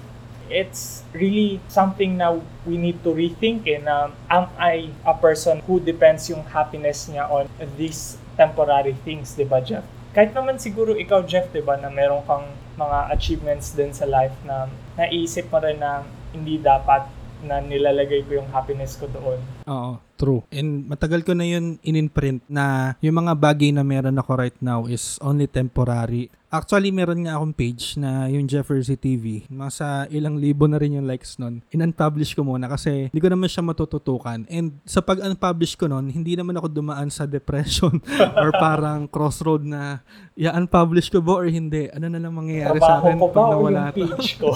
it's 0.54 1.04
really 1.14 1.60
something 1.68 2.18
na 2.18 2.36
we 2.66 2.76
need 2.76 3.00
to 3.04 3.10
rethink 3.10 3.68
eh, 3.68 3.80
na 3.80 4.12
am 4.30 4.50
I 4.60 4.92
a 5.06 5.16
person 5.16 5.66
who 5.66 5.80
depends 5.80 6.28
yung 6.30 6.44
happiness 6.52 7.08
niya 7.08 7.30
on 7.30 7.48
these 7.80 8.22
temporary 8.36 8.96
things, 9.06 9.34
di 9.34 9.48
ba 9.48 9.62
Jeff? 9.64 9.86
Kahit 10.14 10.38
naman 10.38 10.62
siguro 10.62 10.94
ikaw 10.94 11.26
Jeff, 11.26 11.50
di 11.50 11.64
ba, 11.66 11.74
na 11.74 11.90
meron 11.90 12.22
kang 12.30 12.46
mga 12.78 13.14
achievements 13.14 13.74
din 13.74 13.90
sa 13.94 14.06
life 14.06 14.34
na 14.46 14.70
naisip 14.94 15.50
mo 15.50 15.58
rin 15.58 15.82
na 15.82 16.06
hindi 16.34 16.62
dapat 16.62 17.10
na 17.44 17.60
nilalagay 17.60 18.22
ko 18.30 18.38
yung 18.42 18.50
happiness 18.54 18.94
ko 18.96 19.10
doon. 19.10 19.42
Oo, 19.68 20.00
true. 20.20 20.42
And 20.52 20.88
matagal 20.88 21.24
ko 21.24 21.32
na 21.36 21.48
yun 21.48 21.80
in-print 21.84 22.44
na 22.52 22.96
yung 23.00 23.24
mga 23.24 23.34
bagay 23.40 23.72
na 23.72 23.84
meron 23.84 24.20
ako 24.20 24.32
right 24.36 24.60
now 24.60 24.86
is 24.88 25.20
only 25.24 25.48
temporary. 25.48 26.32
Actually, 26.54 26.94
meron 26.94 27.26
nga 27.26 27.42
akong 27.42 27.50
page 27.58 27.98
na 27.98 28.30
yung 28.30 28.46
Jeffersy 28.46 28.94
TV. 28.94 29.42
Nasa 29.50 30.06
ilang 30.14 30.38
libo 30.38 30.70
na 30.70 30.78
rin 30.78 30.94
yung 30.94 31.10
likes 31.10 31.42
nun. 31.42 31.66
In-unpublish 31.74 32.38
ko 32.38 32.46
muna 32.46 32.70
kasi 32.70 33.10
hindi 33.10 33.18
ko 33.18 33.34
naman 33.34 33.50
siya 33.50 33.66
matututukan. 33.66 34.46
And 34.46 34.78
sa 34.86 35.02
pag-unpublish 35.02 35.74
ko 35.74 35.90
nun, 35.90 36.14
hindi 36.14 36.38
naman 36.38 36.54
ako 36.54 36.70
dumaan 36.70 37.10
sa 37.10 37.26
depression 37.26 37.98
or 38.38 38.54
parang 38.54 39.10
crossroad 39.10 39.66
na 39.66 40.06
i-unpublish 40.38 41.10
ko 41.10 41.26
ba 41.26 41.42
or 41.42 41.50
hindi. 41.50 41.90
Ano 41.90 42.06
na 42.06 42.22
lang 42.22 42.38
mangyayari 42.38 42.78
sa 42.78 43.02
Trabaho 43.02 43.02
akin 43.02 43.18
ko 43.18 43.28
pag 43.34 43.42
o 43.42 43.50
nawala 43.50 43.82
yung 43.82 43.98
page 43.98 44.30
ko? 44.38 44.50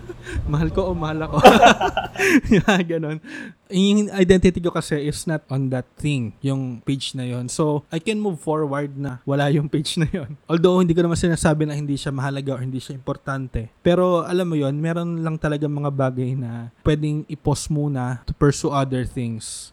mahal 0.54 0.68
ko 0.70 0.80
o 0.86 0.90
mahal 0.94 1.18
ako. 1.26 1.36
yeah, 2.54 2.78
ganun. 2.86 3.18
Yung 3.70 4.10
identity 4.10 4.58
ko 4.58 4.74
kasi 4.74 4.98
is 5.06 5.24
not 5.24 5.46
on 5.48 5.70
that 5.70 5.86
thing, 5.96 6.34
yung 6.42 6.82
page 6.82 7.14
na 7.14 7.24
yon. 7.24 7.46
So, 7.46 7.86
I 7.88 8.02
can 8.02 8.18
move 8.18 8.42
forward 8.42 8.94
na 8.98 9.22
wala 9.22 9.48
yung 9.48 9.70
page 9.70 9.96
na 9.96 10.10
yon. 10.10 10.36
Although, 10.50 10.82
hindi 10.82 10.92
ko 10.92 11.06
naman 11.06 11.18
sinasabi 11.18 11.64
na 11.64 11.78
hindi 11.78 11.94
siya 11.94 12.10
mahalaga 12.10 12.58
or 12.58 12.62
hindi 12.62 12.82
siya 12.82 12.98
importante. 12.98 13.70
Pero, 13.80 14.26
alam 14.26 14.50
mo 14.50 14.58
yon 14.58 14.76
meron 14.76 15.22
lang 15.22 15.38
talaga 15.38 15.70
mga 15.70 15.90
bagay 15.94 16.34
na 16.34 16.74
pwedeng 16.82 17.22
i-pause 17.30 17.70
muna 17.70 18.20
to 18.26 18.34
pursue 18.34 18.74
other 18.74 19.06
things 19.06 19.70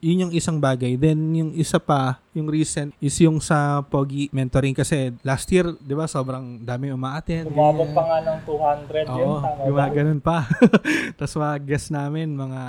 yun 0.00 0.26
yung 0.28 0.32
isang 0.32 0.56
bagay. 0.58 0.96
Then, 0.96 1.20
yung 1.36 1.50
isa 1.54 1.76
pa, 1.76 2.18
yung 2.32 2.48
recent, 2.48 2.96
is 2.98 3.14
yung 3.20 3.38
sa 3.38 3.84
Pogi 3.84 4.32
mentoring 4.32 4.72
kasi 4.72 5.12
last 5.20 5.46
year, 5.52 5.76
di 5.76 5.92
ba, 5.92 6.08
sobrang 6.08 6.64
dami 6.64 6.88
umaattend. 6.90 7.52
Umabot 7.52 7.84
ganyan. 7.84 7.94
pa 7.94 8.02
nga 8.08 8.18
ng 8.24 8.38
200 8.48 9.20
yun, 9.20 9.28
Oo, 9.28 9.38
tama 9.44 9.60
ba? 9.60 9.64
gumaganon 9.68 10.20
pa. 10.20 10.38
Tapos 11.20 11.36
mga 11.36 11.56
guest 11.68 11.88
namin, 11.92 12.32
mga 12.32 12.62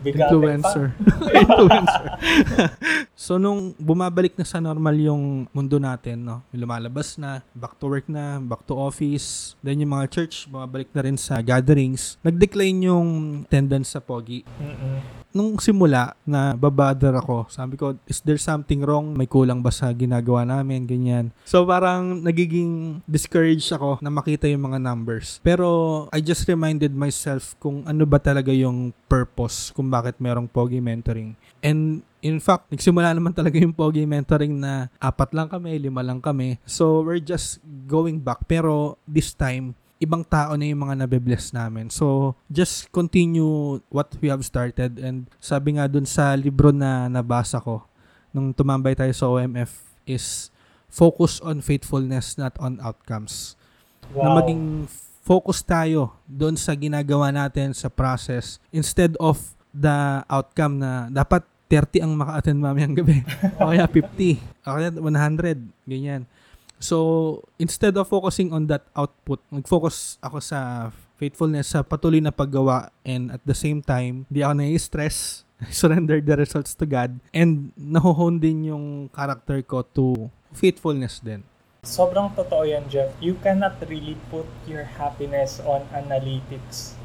Bigatin 0.00 0.32
influencer. 0.32 0.84
influencer. 1.44 2.04
so, 3.28 3.36
nung 3.36 3.76
bumabalik 3.76 4.32
na 4.40 4.48
sa 4.48 4.58
normal 4.58 4.96
yung 4.96 5.44
mundo 5.52 5.76
natin, 5.76 6.24
no? 6.24 6.40
Lumalabas 6.56 7.20
na, 7.20 7.44
back 7.52 7.76
to 7.76 7.86
work 7.86 8.08
na, 8.08 8.40
back 8.40 8.64
to 8.64 8.72
office, 8.72 9.54
then 9.60 9.84
yung 9.84 9.92
mga 9.92 10.08
church, 10.08 10.48
bumabalik 10.48 10.88
na 10.96 11.04
rin 11.04 11.20
sa 11.20 11.44
gatherings, 11.44 12.16
nag-decline 12.24 12.80
yung 12.88 13.08
attendance 13.44 13.92
sa 13.92 14.00
Pogi. 14.00 14.40
Mm-mm. 14.56 15.19
Nung 15.30 15.58
simula 15.62 16.18
na 16.26 16.58
babother 16.58 17.14
ako, 17.14 17.46
sabi 17.46 17.78
ko, 17.78 17.94
is 18.10 18.18
there 18.26 18.40
something 18.40 18.82
wrong? 18.82 19.14
May 19.14 19.30
kulang 19.30 19.62
ba 19.62 19.70
sa 19.70 19.90
ginagawa 19.94 20.42
namin? 20.42 20.90
Ganyan. 20.90 21.30
So 21.46 21.62
parang 21.62 22.22
nagiging 22.22 23.02
discouraged 23.06 23.70
ako 23.70 24.02
na 24.02 24.10
makita 24.10 24.50
yung 24.50 24.66
mga 24.66 24.82
numbers. 24.82 25.38
Pero 25.46 26.06
I 26.10 26.18
just 26.18 26.46
reminded 26.50 26.90
myself 26.90 27.54
kung 27.62 27.86
ano 27.86 28.02
ba 28.04 28.18
talaga 28.18 28.50
yung 28.50 28.90
purpose 29.06 29.70
kung 29.70 29.86
bakit 29.86 30.18
merong 30.18 30.50
Pogi 30.50 30.82
Mentoring. 30.82 31.38
And 31.62 32.02
in 32.20 32.38
fact, 32.38 32.68
nagsimula 32.68 33.16
naman 33.16 33.32
talaga 33.32 33.56
yung 33.56 33.72
Pogi 33.72 34.04
Mentoring 34.04 34.58
na 34.60 34.92
apat 35.00 35.32
lang 35.32 35.48
kami, 35.48 35.78
lima 35.80 36.04
lang 36.04 36.20
kami. 36.20 36.60
So 36.68 37.00
we're 37.00 37.22
just 37.22 37.62
going 37.88 38.20
back. 38.20 38.44
Pero 38.46 39.00
this 39.08 39.32
time, 39.32 39.78
ibang 40.00 40.24
tao 40.24 40.56
na 40.56 40.64
yung 40.64 40.88
mga 40.88 41.04
nabe-bless 41.04 41.52
namin. 41.52 41.92
So, 41.92 42.32
just 42.48 42.88
continue 42.88 43.78
what 43.92 44.08
we 44.24 44.32
have 44.32 44.40
started. 44.42 44.96
And 44.96 45.28
sabi 45.38 45.76
nga 45.76 45.86
dun 45.86 46.08
sa 46.08 46.32
libro 46.34 46.72
na 46.72 47.06
nabasa 47.06 47.60
ko, 47.60 47.84
nung 48.32 48.56
tumambay 48.56 48.96
tayo 48.96 49.12
sa 49.12 49.28
OMF, 49.28 49.70
is 50.08 50.48
focus 50.88 51.38
on 51.44 51.60
faithfulness, 51.60 52.40
not 52.40 52.56
on 52.56 52.80
outcomes. 52.80 53.54
Na 54.16 54.32
Wow. 54.32 54.42
maging 54.42 54.88
focus 55.22 55.62
tayo 55.62 56.16
doon 56.26 56.56
sa 56.56 56.74
ginagawa 56.74 57.30
natin 57.30 57.70
sa 57.76 57.86
process 57.86 58.58
instead 58.74 59.14
of 59.22 59.38
the 59.70 60.24
outcome 60.26 60.82
na 60.82 61.06
dapat 61.06 61.46
30 61.70 62.02
ang 62.02 62.12
maka-attend 62.18 62.58
mamayang 62.58 62.98
gabi. 62.98 63.22
o 63.62 63.70
kaya 63.70 63.86
50. 63.86 64.66
O 64.66 64.74
kaya 64.74 64.90
100. 64.90 65.86
Ganyan. 65.86 66.26
So, 66.80 67.44
instead 67.60 68.00
of 68.00 68.08
focusing 68.08 68.56
on 68.56 68.64
that 68.72 68.88
output, 68.96 69.44
nag-focus 69.52 70.16
ako 70.24 70.40
sa 70.40 70.88
faithfulness 71.20 71.76
sa 71.76 71.84
patuloy 71.84 72.24
na 72.24 72.32
paggawa 72.32 72.88
and 73.04 73.36
at 73.36 73.44
the 73.44 73.52
same 73.52 73.84
time, 73.84 74.24
di 74.32 74.40
ako 74.40 74.64
nai-stress. 74.64 75.44
Surrender 75.68 76.24
the 76.24 76.40
results 76.40 76.72
to 76.72 76.88
God 76.88 77.20
and 77.36 77.68
nahuhon 77.76 78.40
din 78.40 78.72
yung 78.72 79.12
character 79.12 79.60
ko 79.60 79.84
to 79.92 80.32
faithfulness 80.56 81.20
din. 81.20 81.44
Sobrang 81.84 82.32
totoo 82.32 82.64
yan, 82.64 82.88
Jeff. 82.88 83.12
You 83.20 83.36
cannot 83.44 83.76
really 83.84 84.16
put 84.32 84.48
your 84.64 84.88
happiness 84.96 85.60
on 85.60 85.84
analytics 85.92 86.96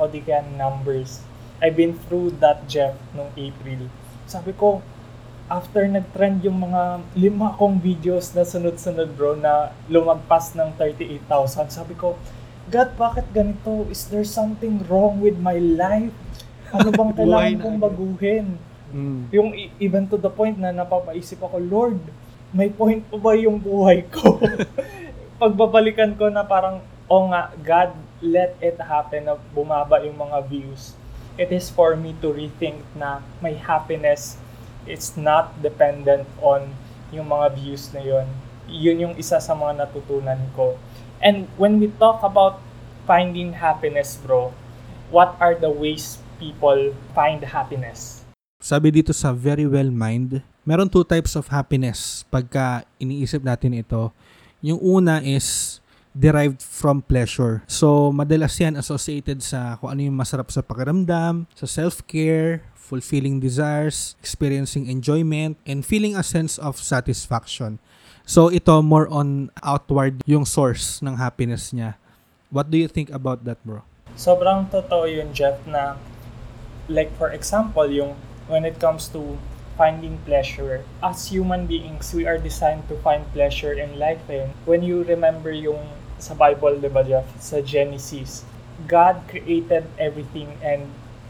o 0.00 0.08
di 0.08 0.24
kaya 0.24 0.44
numbers. 0.56 1.20
I've 1.60 1.76
been 1.76 1.92
through 2.08 2.40
that, 2.40 2.64
Jeff, 2.64 2.96
nung 3.12 3.28
April. 3.36 3.92
Sabi 4.24 4.56
ko, 4.56 4.80
after 5.50 5.82
nag-trend 5.90 6.46
yung 6.46 6.62
mga 6.62 7.02
lima 7.18 7.58
kong 7.58 7.82
videos 7.82 8.30
na 8.38 8.46
sunod-sunod, 8.46 9.10
bro, 9.18 9.34
na 9.34 9.74
lumagpas 9.90 10.54
ng 10.54 10.70
38,000, 10.78 11.74
sabi 11.74 11.98
ko, 11.98 12.14
God, 12.70 12.94
bakit 12.94 13.26
ganito? 13.34 13.82
Is 13.90 14.06
there 14.06 14.22
something 14.22 14.78
wrong 14.86 15.18
with 15.18 15.34
my 15.42 15.58
life? 15.58 16.14
Ano 16.70 16.94
bang 16.98 17.12
kailangan 17.18 17.54
kong 17.66 17.78
baguhin? 17.82 18.46
Mm. 18.94 19.20
Yung 19.34 19.50
even 19.82 20.06
to 20.06 20.14
the 20.14 20.30
point 20.30 20.54
na 20.54 20.70
napapaisip 20.70 21.42
ako, 21.42 21.58
Lord, 21.58 21.98
may 22.54 22.70
point 22.70 23.02
pa 23.10 23.18
ba 23.18 23.34
yung 23.34 23.58
buhay 23.58 24.06
ko? 24.06 24.38
Pagbabalikan 25.42 26.14
ko 26.14 26.30
na 26.30 26.46
parang, 26.46 26.78
oh 27.10 27.26
nga, 27.26 27.50
God, 27.58 27.90
let 28.22 28.54
it 28.62 28.78
happen 28.78 29.26
na 29.26 29.34
bumaba 29.50 29.98
yung 30.06 30.14
mga 30.14 30.46
views. 30.46 30.94
It 31.34 31.50
is 31.50 31.66
for 31.66 31.98
me 31.98 32.14
to 32.22 32.30
rethink 32.30 32.78
na 32.94 33.18
my 33.42 33.58
happiness 33.58 34.38
is 34.86 35.16
not 35.16 35.52
dependent 35.60 36.28
on 36.40 36.72
yung 37.10 37.28
mga 37.28 37.56
views 37.58 37.90
na 37.90 38.00
yun. 38.00 38.26
Yun 38.70 38.96
yung 39.10 39.14
isa 39.18 39.42
sa 39.42 39.52
mga 39.52 39.86
natutunan 39.86 40.38
ko. 40.54 40.78
And 41.20 41.50
when 41.60 41.82
we 41.82 41.92
talk 42.00 42.22
about 42.22 42.62
finding 43.04 43.58
happiness, 43.58 44.16
bro, 44.16 44.54
what 45.10 45.34
are 45.42 45.58
the 45.58 45.68
ways 45.68 46.22
people 46.38 46.94
find 47.12 47.42
happiness? 47.44 48.24
Sabi 48.60 48.92
dito 48.92 49.10
sa 49.10 49.32
Very 49.34 49.66
Well 49.66 49.90
Mind, 49.90 50.44
meron 50.62 50.88
two 50.88 51.04
types 51.04 51.34
of 51.34 51.48
happiness 51.48 52.22
pagka 52.28 52.84
iniisip 53.00 53.42
natin 53.42 53.76
ito. 53.76 54.12
Yung 54.60 54.78
una 54.80 55.24
is 55.24 55.80
derived 56.12 56.60
from 56.60 57.00
pleasure. 57.00 57.62
So, 57.70 58.10
madalas 58.10 58.58
yan 58.58 58.76
associated 58.76 59.40
sa 59.40 59.78
kung 59.78 59.94
ano 59.94 60.00
yung 60.10 60.16
masarap 60.18 60.50
sa 60.50 60.60
pakiramdam, 60.60 61.46
sa 61.54 61.66
self-care, 61.66 62.66
fulfilling 62.90 63.38
desires, 63.38 64.18
experiencing 64.18 64.90
enjoyment, 64.90 65.54
and 65.62 65.86
feeling 65.86 66.18
a 66.18 66.26
sense 66.26 66.58
of 66.58 66.74
satisfaction. 66.82 67.78
So, 68.26 68.50
ito 68.50 68.82
more 68.82 69.06
on 69.06 69.54
outward 69.62 70.26
yung 70.26 70.42
source 70.42 70.98
ng 70.98 71.14
happiness 71.22 71.70
niya. 71.70 71.94
What 72.50 72.74
do 72.74 72.82
you 72.82 72.90
think 72.90 73.14
about 73.14 73.46
that, 73.46 73.62
bro? 73.62 73.86
Sobrang 74.18 74.66
totoo 74.66 75.06
yun, 75.06 75.30
Jeff, 75.30 75.62
na 75.70 75.94
like 76.90 77.14
for 77.14 77.30
example, 77.30 77.86
yung 77.86 78.18
when 78.50 78.66
it 78.66 78.82
comes 78.82 79.06
to 79.14 79.38
finding 79.78 80.18
pleasure, 80.26 80.82
as 81.00 81.30
human 81.30 81.64
beings, 81.70 82.12
we 82.12 82.26
are 82.26 82.36
designed 82.36 82.84
to 82.90 82.98
find 83.00 83.24
pleasure 83.32 83.72
in 83.72 83.96
life. 83.96 84.20
Eh. 84.28 84.50
When 84.66 84.82
you 84.82 85.06
remember 85.06 85.54
yung 85.54 85.80
sa 86.20 86.36
Bible, 86.36 86.76
di 86.82 86.90
ba, 86.92 87.00
Jeff, 87.00 87.24
sa 87.40 87.64
Genesis, 87.64 88.44
God 88.84 89.24
created 89.30 89.88
everything 89.96 90.52
and 90.60 90.84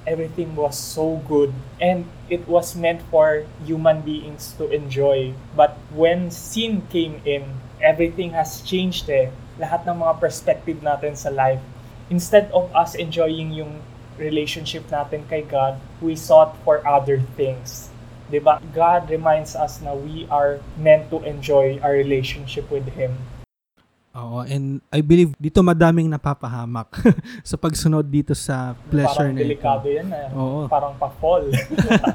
everything 0.07 0.57
was 0.57 0.79
so 0.79 1.21
good 1.29 1.53
and 1.81 2.05
it 2.29 2.47
was 2.49 2.77
meant 2.77 3.03
for 3.11 3.45
human 3.65 4.01
beings 4.01 4.55
to 4.59 4.71
enjoy. 4.71 5.35
But 5.57 5.77
when 5.93 6.31
sin 6.31 6.83
came 6.91 7.21
in, 7.25 7.45
everything 7.83 8.33
has 8.33 8.61
changed 8.63 9.09
eh. 9.09 9.33
Lahat 9.61 9.85
ng 9.85 10.01
mga 10.01 10.21
perspective 10.21 10.81
natin 10.81 11.17
sa 11.17 11.29
life. 11.29 11.61
Instead 12.09 12.51
of 12.53 12.69
us 12.75 12.95
enjoying 12.95 13.53
yung 13.53 13.81
relationship 14.21 14.85
natin 14.93 15.25
kay 15.29 15.43
God, 15.43 15.81
we 16.05 16.17
sought 16.17 16.57
for 16.65 16.85
other 16.85 17.23
things. 17.37 17.89
'Di 18.31 18.39
ba? 18.39 18.63
God 18.71 19.11
reminds 19.11 19.59
us 19.59 19.83
na 19.83 19.91
we 19.91 20.29
are 20.31 20.63
meant 20.79 21.11
to 21.11 21.19
enjoy 21.27 21.83
our 21.83 21.97
relationship 21.97 22.71
with 22.71 22.87
Him. 22.95 23.19
Oo, 24.11 24.43
and 24.43 24.83
I 24.91 25.07
believe 25.07 25.31
dito 25.39 25.63
madaming 25.63 26.11
napapahamak 26.11 26.91
sa 27.47 27.55
pagsunod 27.55 28.03
dito 28.03 28.35
sa 28.35 28.75
pleasure 28.91 29.31
parang 29.31 29.35
na 29.35 29.39
ito. 29.39 29.45
delikado 29.47 29.87
yan 29.87 30.09
eh. 30.11 30.29
Oo. 30.35 30.67
Parang 30.67 30.99
pa-fall. 30.99 31.47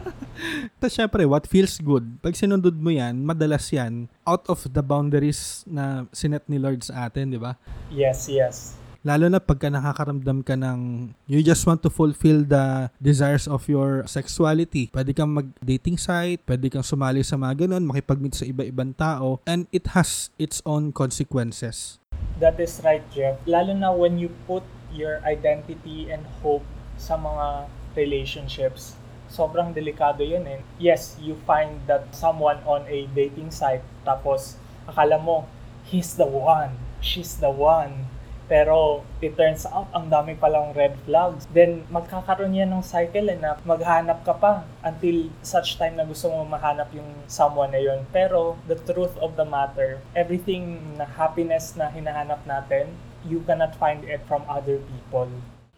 Tapos 0.84 0.92
syempre, 0.92 1.24
what 1.24 1.48
feels 1.48 1.80
good, 1.80 2.04
pag 2.20 2.36
sinundod 2.36 2.76
mo 2.76 2.92
yan, 2.92 3.24
madalas 3.24 3.72
yan, 3.72 4.12
out 4.28 4.44
of 4.52 4.68
the 4.68 4.84
boundaries 4.84 5.64
na 5.64 6.04
sinet 6.12 6.44
ni 6.52 6.60
Lord 6.60 6.84
sa 6.84 7.08
atin, 7.08 7.32
di 7.32 7.40
ba? 7.40 7.56
yes, 7.88 8.28
yes. 8.28 8.76
Lalo 9.06 9.30
na 9.30 9.38
pagka 9.38 9.70
nakakaramdam 9.70 10.42
ka 10.42 10.58
ng 10.58 11.14
you 11.30 11.46
just 11.46 11.62
want 11.70 11.78
to 11.86 11.94
fulfill 11.94 12.42
the 12.42 12.90
desires 12.98 13.46
of 13.46 13.62
your 13.70 14.02
sexuality. 14.10 14.90
Pwede 14.90 15.14
kang 15.14 15.30
mag-dating 15.30 16.02
site, 16.02 16.42
pwede 16.50 16.74
kang 16.74 16.82
sumali 16.82 17.22
sa 17.22 17.38
mga 17.38 17.70
ganun, 17.70 17.86
makipag-meet 17.86 18.34
sa 18.34 18.50
iba-ibang 18.50 18.98
tao, 18.98 19.38
and 19.46 19.70
it 19.70 19.94
has 19.94 20.34
its 20.42 20.58
own 20.66 20.90
consequences. 20.90 22.02
That 22.42 22.58
is 22.58 22.82
right, 22.82 23.06
Jeff. 23.14 23.38
Lalo 23.46 23.78
na 23.78 23.94
when 23.94 24.18
you 24.18 24.34
put 24.50 24.66
your 24.90 25.22
identity 25.22 26.10
and 26.10 26.26
hope 26.42 26.66
sa 26.98 27.14
mga 27.14 27.70
relationships, 27.94 28.98
sobrang 29.30 29.70
delikado 29.78 30.26
yun 30.26 30.50
eh. 30.50 30.66
Yes, 30.82 31.14
you 31.22 31.38
find 31.46 31.78
that 31.86 32.10
someone 32.18 32.58
on 32.66 32.90
a 32.90 33.06
dating 33.14 33.54
site, 33.54 33.86
tapos 34.02 34.58
akala 34.90 35.22
mo, 35.22 35.46
he's 35.86 36.18
the 36.18 36.26
one, 36.26 36.74
she's 37.06 37.38
the 37.38 37.54
one. 37.54 38.10
Pero 38.46 39.02
it 39.22 39.34
turns 39.34 39.66
out, 39.66 39.90
ang 39.96 40.12
dami 40.12 40.38
palang 40.38 40.76
red 40.78 40.94
flags. 41.06 41.50
Then 41.50 41.88
magkakaroon 41.90 42.54
yan 42.54 42.70
ng 42.70 42.86
cycle 42.86 43.32
eh, 43.32 43.38
na 43.40 43.58
maghanap 43.66 44.22
ka 44.22 44.38
pa 44.38 44.68
until 44.86 45.34
such 45.42 45.82
time 45.82 45.98
na 45.98 46.06
gusto 46.06 46.30
mo 46.30 46.46
mahanap 46.46 46.94
yung 46.94 47.10
someone 47.26 47.74
na 47.74 47.82
yun. 47.82 48.06
Pero 48.14 48.60
the 48.70 48.78
truth 48.78 49.18
of 49.18 49.34
the 49.40 49.46
matter, 49.48 49.98
everything 50.14 50.98
na 51.00 51.10
happiness 51.10 51.74
na 51.74 51.90
hinahanap 51.90 52.44
natin, 52.46 52.94
you 53.26 53.42
cannot 53.50 53.74
find 53.82 54.06
it 54.06 54.22
from 54.30 54.46
other 54.46 54.78
people. 54.78 55.30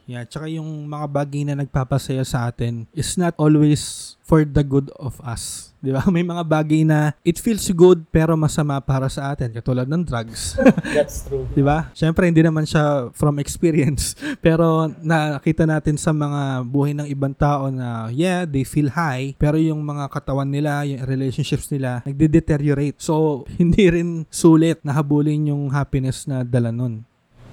Yeah, 0.07 0.23
tsaka 0.23 0.47
yung 0.47 0.87
mga 0.87 1.05
bagay 1.11 1.43
na 1.43 1.59
nagpapasaya 1.59 2.23
sa 2.23 2.47
atin 2.47 2.87
is 2.95 3.19
not 3.19 3.35
always 3.35 4.15
for 4.23 4.47
the 4.47 4.63
good 4.63 4.87
of 4.95 5.19
us. 5.19 5.67
Di 5.83 5.91
ba? 5.91 6.03
May 6.07 6.23
mga 6.23 6.47
bagay 6.47 6.87
na 6.87 7.11
it 7.27 7.35
feels 7.37 7.67
good 7.75 8.07
pero 8.07 8.39
masama 8.39 8.79
para 8.79 9.11
sa 9.11 9.35
atin, 9.35 9.51
katulad 9.51 9.83
ng 9.83 10.07
drugs. 10.07 10.55
That's 10.95 11.27
true. 11.27 11.43
Di 11.51 11.59
ba? 11.59 11.91
Siyempre, 11.91 12.23
hindi 12.27 12.39
naman 12.39 12.63
siya 12.63 13.11
from 13.11 13.37
experience. 13.37 14.15
Pero 14.45 14.89
nakita 15.03 15.67
natin 15.67 15.99
sa 15.99 16.15
mga 16.15 16.63
buhay 16.65 16.95
ng 16.95 17.07
ibang 17.11 17.35
tao 17.35 17.67
na, 17.67 18.07
yeah, 18.09 18.47
they 18.47 18.63
feel 18.63 18.87
high, 18.87 19.35
pero 19.35 19.59
yung 19.59 19.83
mga 19.83 20.07
katawan 20.07 20.47
nila, 20.47 20.87
yung 20.87 21.03
relationships 21.03 21.67
nila, 21.67 21.99
nagde-deteriorate. 22.07 22.97
So, 23.01 23.43
hindi 23.59 23.91
rin 23.91 24.23
sulit 24.31 24.79
na 24.87 24.95
habulin 24.95 25.51
yung 25.51 25.67
happiness 25.73 26.25
na 26.29 26.47
dala 26.47 26.71
nun. 26.71 27.03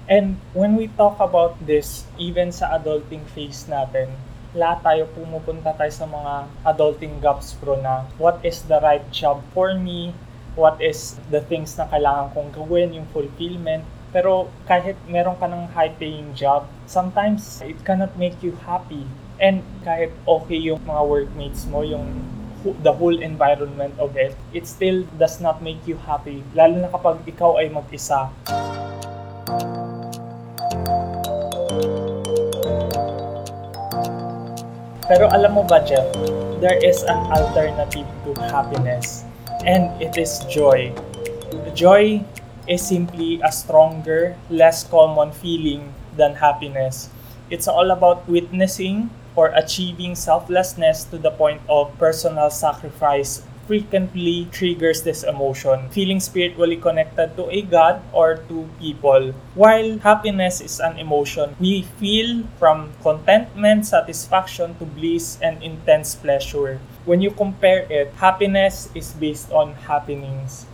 And 0.05 0.37
when 0.53 0.77
we 0.77 0.93
talk 0.93 1.17
about 1.17 1.57
this, 1.65 2.05
even 2.21 2.53
sa 2.53 2.77
adulting 2.77 3.25
phase 3.33 3.65
natin, 3.65 4.13
lahat 4.53 4.85
tayo 4.85 5.03
pumupunta 5.17 5.73
tayo 5.73 5.89
sa 5.89 6.05
mga 6.05 6.45
adulting 6.61 7.17
gaps 7.19 7.57
bro 7.57 7.75
na 7.81 8.05
what 8.21 8.37
is 8.45 8.61
the 8.69 8.77
right 8.85 9.03
job 9.09 9.41
for 9.51 9.73
me, 9.73 10.13
what 10.53 10.77
is 10.77 11.17
the 11.33 11.41
things 11.49 11.73
na 11.75 11.89
kailangan 11.89 12.31
kong 12.37 12.53
gawin, 12.53 12.93
yung 12.93 13.09
fulfillment. 13.09 13.81
Pero 14.13 14.47
kahit 14.69 14.95
meron 15.09 15.35
ka 15.41 15.49
ng 15.49 15.73
high-paying 15.73 16.37
job, 16.37 16.69
sometimes 16.85 17.65
it 17.65 17.75
cannot 17.81 18.13
make 18.15 18.37
you 18.45 18.53
happy. 18.63 19.03
And 19.41 19.65
kahit 19.81 20.13
okay 20.23 20.61
yung 20.61 20.85
mga 20.85 21.01
workmates 21.01 21.65
mo, 21.65 21.81
yung 21.81 22.23
the 22.85 22.93
whole 22.93 23.17
environment 23.19 23.97
of 23.97 24.13
it, 24.15 24.37
it 24.53 24.69
still 24.69 25.01
does 25.17 25.41
not 25.41 25.65
make 25.65 25.81
you 25.89 25.97
happy. 25.97 26.45
Lalo 26.53 26.77
na 26.77 26.89
kapag 26.93 27.25
ikaw 27.25 27.57
ay 27.57 27.73
mag-isa. 27.73 28.29
Pero 35.05 35.29
alam 35.29 35.53
mo 35.53 35.61
ba, 35.61 35.85
Jeff, 35.85 36.09
there 36.57 36.81
is 36.81 37.05
an 37.05 37.29
alternative 37.29 38.09
to 38.25 38.33
happiness, 38.49 39.21
and 39.61 39.93
it 40.01 40.17
is 40.17 40.41
joy. 40.49 40.89
Joy 41.77 42.25
is 42.65 42.81
simply 42.81 43.37
a 43.45 43.53
stronger, 43.53 44.33
less 44.49 44.81
common 44.81 45.29
feeling 45.29 45.93
than 46.17 46.33
happiness. 46.33 47.13
It's 47.53 47.69
all 47.69 47.93
about 47.93 48.25
witnessing 48.25 49.13
or 49.37 49.53
achieving 49.53 50.17
selflessness 50.17 51.05
to 51.13 51.21
the 51.21 51.29
point 51.29 51.61
of 51.69 51.93
personal 52.01 52.49
sacrifice 52.49 53.45
frequently 53.67 54.47
triggers 54.51 55.01
this 55.01 55.23
emotion, 55.23 55.89
feeling 55.89 56.19
spiritually 56.19 56.77
connected 56.77 57.35
to 57.35 57.49
a 57.49 57.61
God 57.61 58.01
or 58.13 58.37
to 58.47 58.69
people. 58.79 59.33
While 59.53 59.99
happiness 59.99 60.61
is 60.61 60.79
an 60.79 60.97
emotion, 60.97 61.55
we 61.59 61.83
feel 61.97 62.45
from 62.57 62.93
contentment, 63.01 63.85
satisfaction 63.85 64.77
to 64.77 64.85
bliss 64.85 65.37
and 65.41 65.61
intense 65.61 66.15
pleasure. 66.15 66.79
When 67.05 67.21
you 67.21 67.31
compare 67.31 67.85
it, 67.89 68.13
happiness 68.17 68.89
is 68.95 69.13
based 69.13 69.51
on 69.51 69.73
happenings. 69.89 70.65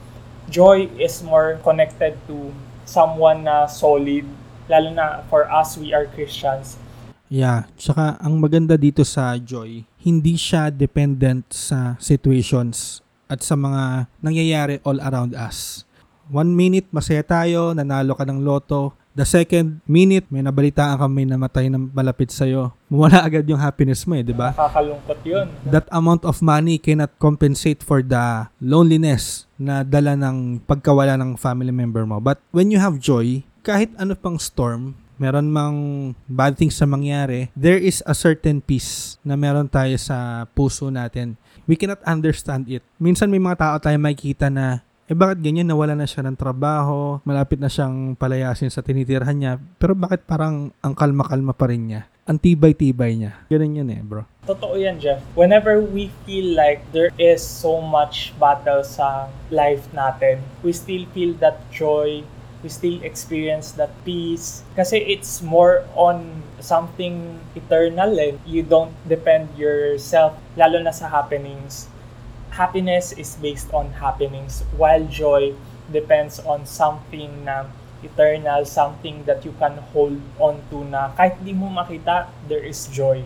Joy 0.49 0.91
is 0.99 1.23
more 1.23 1.60
connected 1.63 2.19
to 2.27 2.54
someone 2.84 3.47
na 3.47 3.67
solid, 3.67 4.27
lalo 4.67 4.91
na 4.91 5.23
for 5.32 5.47
us, 5.47 5.80
we 5.80 5.95
are 5.95 6.08
Christians. 6.12 6.75
Yeah, 7.32 7.63
tsaka 7.80 8.19
ang 8.19 8.43
maganda 8.43 8.75
dito 8.75 9.08
sa 9.08 9.39
joy, 9.39 9.88
hindi 10.01 10.33
siya 10.33 10.73
dependent 10.73 11.45
sa 11.53 11.95
situations 12.01 13.05
at 13.29 13.45
sa 13.45 13.53
mga 13.55 14.11
nangyayari 14.19 14.81
all 14.81 14.97
around 14.99 15.37
us. 15.37 15.85
One 16.31 16.51
minute, 16.51 16.87
masaya 16.89 17.21
tayo, 17.21 17.71
nanalo 17.71 18.17
ka 18.17 18.25
ng 18.25 18.41
loto. 18.41 18.95
The 19.11 19.27
second 19.27 19.83
minute, 19.83 20.23
may 20.31 20.39
nabalitaan 20.39 20.95
ka 20.95 21.05
may 21.11 21.27
namatay 21.27 21.67
na 21.67 21.75
malapit 21.75 22.31
sa'yo. 22.31 22.71
Mawala 22.87 23.19
agad 23.27 23.43
yung 23.43 23.59
happiness 23.59 24.07
mo 24.07 24.15
eh, 24.15 24.23
di 24.23 24.31
ba? 24.31 24.55
Nakakalungkot 24.55 25.19
yun. 25.27 25.51
That 25.67 25.91
amount 25.91 26.23
of 26.23 26.39
money 26.39 26.79
cannot 26.79 27.11
compensate 27.19 27.83
for 27.83 27.99
the 27.99 28.47
loneliness 28.63 29.51
na 29.59 29.83
dala 29.83 30.15
ng 30.15 30.63
pagkawala 30.63 31.19
ng 31.19 31.35
family 31.35 31.75
member 31.75 32.07
mo. 32.07 32.23
But 32.23 32.39
when 32.55 32.71
you 32.71 32.79
have 32.79 33.03
joy, 33.03 33.43
kahit 33.67 33.91
ano 33.99 34.15
pang 34.15 34.39
storm, 34.39 34.95
meron 35.21 35.53
mang 35.53 35.77
bad 36.25 36.57
things 36.57 36.73
sa 36.73 36.89
mangyari, 36.89 37.53
there 37.53 37.77
is 37.77 38.01
a 38.10 38.17
certain 38.17 38.57
peace 38.57 39.21
na 39.21 39.38
meron 39.38 39.69
tayo 39.69 39.93
sa 40.01 40.49
puso 40.57 40.89
natin. 40.89 41.38
We 41.69 41.77
cannot 41.77 42.01
understand 42.10 42.65
it. 42.65 42.81
Minsan 42.97 43.29
may 43.29 43.38
mga 43.38 43.62
tao 43.62 43.77
tayo 43.77 44.01
makikita 44.01 44.49
na 44.49 44.81
eh 45.12 45.17
bakit 45.17 45.43
ganyan 45.43 45.67
nawala 45.67 45.91
na 45.91 46.07
siya 46.07 46.23
ng 46.23 46.39
trabaho, 46.39 47.19
malapit 47.27 47.60
na 47.60 47.67
siyang 47.67 48.15
palayasin 48.15 48.71
sa 48.71 48.79
tinitirhan 48.79 49.36
niya, 49.36 49.60
pero 49.75 49.91
bakit 49.91 50.23
parang 50.23 50.71
ang 50.79 50.95
kalma-kalma 50.95 51.51
pa 51.51 51.67
rin 51.67 51.84
niya? 51.91 52.01
Ang 52.23 52.39
tibay-tibay 52.39 53.19
niya. 53.19 53.43
Ganun 53.51 53.75
yun 53.75 53.91
eh, 53.91 53.99
bro. 53.99 54.23
Totoo 54.47 54.79
yan, 54.79 55.03
Jeff. 55.03 55.19
Whenever 55.36 55.84
we 55.84 56.07
feel 56.23 56.55
like 56.55 56.79
there 56.95 57.12
is 57.19 57.43
so 57.43 57.84
much 57.84 58.31
battle 58.39 58.88
sa 58.88 59.27
life 59.51 59.84
natin, 59.91 60.39
we 60.63 60.71
still 60.71 61.03
feel 61.12 61.36
that 61.43 61.60
joy, 61.75 62.23
we 62.62 62.69
still 62.69 63.02
experience 63.02 63.74
that 63.76 63.91
peace. 64.06 64.62
Kasi 64.78 64.97
it's 65.02 65.41
more 65.41 65.86
on 65.97 66.45
something 66.62 67.41
eternal 67.58 68.13
and 68.17 68.38
you 68.45 68.62
don't 68.62 68.93
depend 69.10 69.50
yourself, 69.58 70.38
lalo 70.56 70.82
na 70.82 70.93
sa 70.93 71.10
happenings 71.10 71.91
happiness 72.52 73.15
is 73.15 73.39
based 73.39 73.71
on 73.74 73.95
happenings 73.95 74.63
while 74.76 75.04
joy 75.08 75.56
depends 75.91 76.39
on 76.43 76.67
something 76.67 77.47
na 77.47 77.65
eternal, 78.04 78.65
something 78.65 79.24
that 79.24 79.45
you 79.45 79.56
can 79.56 79.78
hold 79.95 80.19
on 80.39 80.60
to 80.69 80.84
na 80.84 81.15
kahit 81.15 81.39
di 81.39 81.56
mo 81.56 81.71
makita, 81.71 82.28
there 82.52 82.63
is 82.63 82.88
joy. 82.91 83.24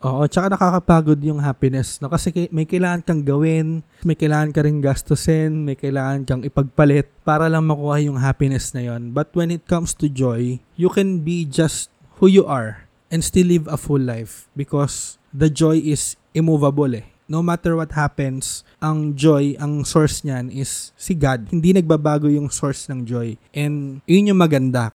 Oo, 0.00 0.24
tsaka 0.24 0.56
nakakapagod 0.56 1.20
yung 1.20 1.44
happiness. 1.44 2.00
No? 2.00 2.08
Kasi 2.08 2.32
may 2.48 2.64
kailangan 2.64 3.04
kang 3.04 3.20
gawin, 3.20 3.84
may 4.00 4.16
kailangan 4.16 4.48
ka 4.48 4.64
rin 4.64 4.80
gastusin, 4.80 5.68
may 5.68 5.76
kailangan 5.76 6.24
kang 6.24 6.40
ipagpalit 6.40 7.12
para 7.20 7.52
lang 7.52 7.68
makuha 7.68 8.00
yung 8.00 8.16
happiness 8.16 8.72
na 8.72 8.80
yon. 8.80 9.12
But 9.12 9.36
when 9.36 9.52
it 9.52 9.68
comes 9.68 9.92
to 10.00 10.08
joy, 10.08 10.64
you 10.80 10.88
can 10.88 11.20
be 11.20 11.44
just 11.44 11.92
who 12.16 12.32
you 12.32 12.48
are 12.48 12.88
and 13.12 13.20
still 13.20 13.52
live 13.52 13.68
a 13.68 13.76
full 13.76 14.00
life 14.00 14.48
because 14.56 15.20
the 15.36 15.52
joy 15.52 15.76
is 15.76 16.16
immovable 16.32 16.96
eh 16.96 17.04
no 17.30 17.46
matter 17.46 17.78
what 17.78 17.94
happens, 17.94 18.66
ang 18.82 19.14
joy, 19.14 19.54
ang 19.62 19.86
source 19.86 20.26
niyan 20.26 20.50
is 20.50 20.90
si 20.98 21.14
God. 21.14 21.46
Hindi 21.46 21.78
nagbabago 21.78 22.26
yung 22.26 22.50
source 22.50 22.90
ng 22.90 23.06
joy. 23.06 23.38
And 23.54 24.02
yun 24.10 24.34
yung 24.34 24.42
maganda. 24.42 24.90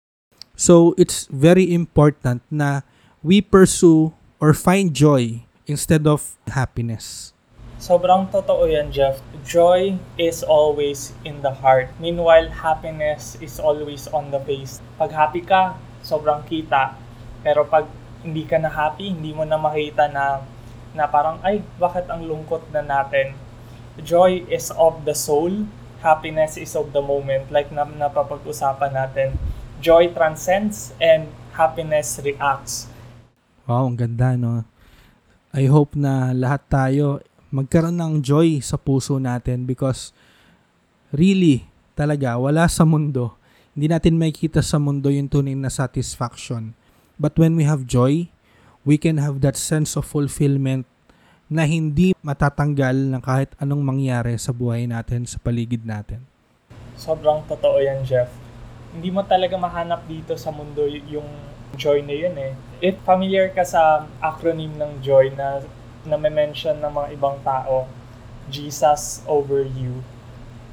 So, 0.59 0.91
it's 0.99 1.31
very 1.31 1.71
important 1.71 2.43
na 2.51 2.83
we 3.23 3.39
pursue 3.39 4.11
or 4.39 4.53
find 4.53 4.93
joy 4.93 5.43
instead 5.67 6.07
of 6.07 6.35
happiness. 6.51 7.31
Sobrang 7.75 8.31
totoo 8.31 8.65
yan, 8.71 8.89
Jeff. 8.89 9.19
Joy 9.43 9.99
is 10.15 10.41
always 10.41 11.11
in 11.27 11.43
the 11.43 11.51
heart. 11.51 11.91
Meanwhile, 11.99 12.49
happiness 12.49 13.35
is 13.43 13.59
always 13.59 14.07
on 14.09 14.31
the 14.31 14.39
face. 14.41 14.79
Pag 14.95 15.11
happy 15.11 15.43
ka, 15.43 15.75
sobrang 15.99 16.47
kita. 16.47 16.95
Pero 17.43 17.67
pag 17.67 17.85
hindi 18.23 18.47
ka 18.47 18.57
na 18.57 18.71
happy, 18.71 19.11
hindi 19.11 19.35
mo 19.35 19.43
na 19.43 19.59
makita 19.59 20.07
na 20.09 20.41
na 20.95 21.05
parang, 21.11 21.43
ay, 21.43 21.59
bakit 21.75 22.07
ang 22.07 22.23
lungkot 22.23 22.71
na 22.71 22.79
natin? 22.79 23.35
Joy 23.99 24.47
is 24.47 24.71
of 24.71 25.03
the 25.03 25.11
soul, 25.11 25.67
happiness 25.99 26.55
is 26.55 26.71
of 26.73 26.95
the 26.95 27.03
moment, 27.03 27.51
like 27.51 27.67
na 27.75 27.83
napapag-usapan 27.83 28.95
natin. 28.95 29.35
Joy 29.83 30.15
transcends 30.15 30.95
and 31.03 31.27
happiness 31.59 32.23
reacts. 32.23 32.87
Wow, 33.65 33.89
ang 33.89 33.97
ganda, 33.97 34.37
no? 34.37 34.61
I 35.49 35.65
hope 35.65 35.97
na 35.97 36.37
lahat 36.37 36.69
tayo 36.69 37.25
magkaroon 37.49 37.97
ng 37.97 38.21
joy 38.21 38.61
sa 38.61 38.77
puso 38.77 39.17
natin 39.17 39.65
because 39.65 40.13
really, 41.09 41.65
talaga, 41.97 42.37
wala 42.37 42.69
sa 42.69 42.85
mundo. 42.85 43.33
Hindi 43.73 43.89
natin 43.89 44.21
makikita 44.21 44.61
sa 44.61 44.77
mundo 44.77 45.09
yung 45.09 45.31
tunay 45.31 45.57
na 45.57 45.73
satisfaction. 45.73 46.77
But 47.17 47.41
when 47.41 47.57
we 47.57 47.65
have 47.65 47.89
joy, 47.89 48.29
we 48.85 49.01
can 49.01 49.17
have 49.17 49.41
that 49.41 49.57
sense 49.57 49.97
of 49.97 50.05
fulfillment 50.05 50.85
na 51.49 51.65
hindi 51.65 52.13
matatanggal 52.21 53.17
ng 53.17 53.21
kahit 53.25 53.49
anong 53.57 53.81
mangyari 53.81 54.37
sa 54.37 54.53
buhay 54.53 54.85
natin, 54.85 55.25
sa 55.25 55.41
paligid 55.41 55.87
natin. 55.89 56.21
Sobrang 56.99 57.41
totoo 57.49 57.81
yan, 57.81 58.05
Jeff. 58.05 58.29
Hindi 58.93 59.09
mo 59.09 59.25
talaga 59.25 59.57
mahanap 59.57 60.05
dito 60.05 60.37
sa 60.37 60.53
mundo 60.53 60.85
yung 60.85 61.27
joy 61.75 62.01
na 62.01 62.15
yun 62.15 62.35
eh. 62.39 62.53
If 62.81 62.99
familiar 63.03 63.51
ka 63.51 63.63
sa 63.63 64.09
acronym 64.19 64.75
ng 64.75 64.99
joy 65.03 65.31
na 65.35 65.63
na 66.05 66.17
mention 66.17 66.77
ng 66.79 66.91
mga 66.91 67.07
ibang 67.17 67.37
tao, 67.41 67.89
Jesus 68.51 69.25
over 69.25 69.65
you. 69.65 70.05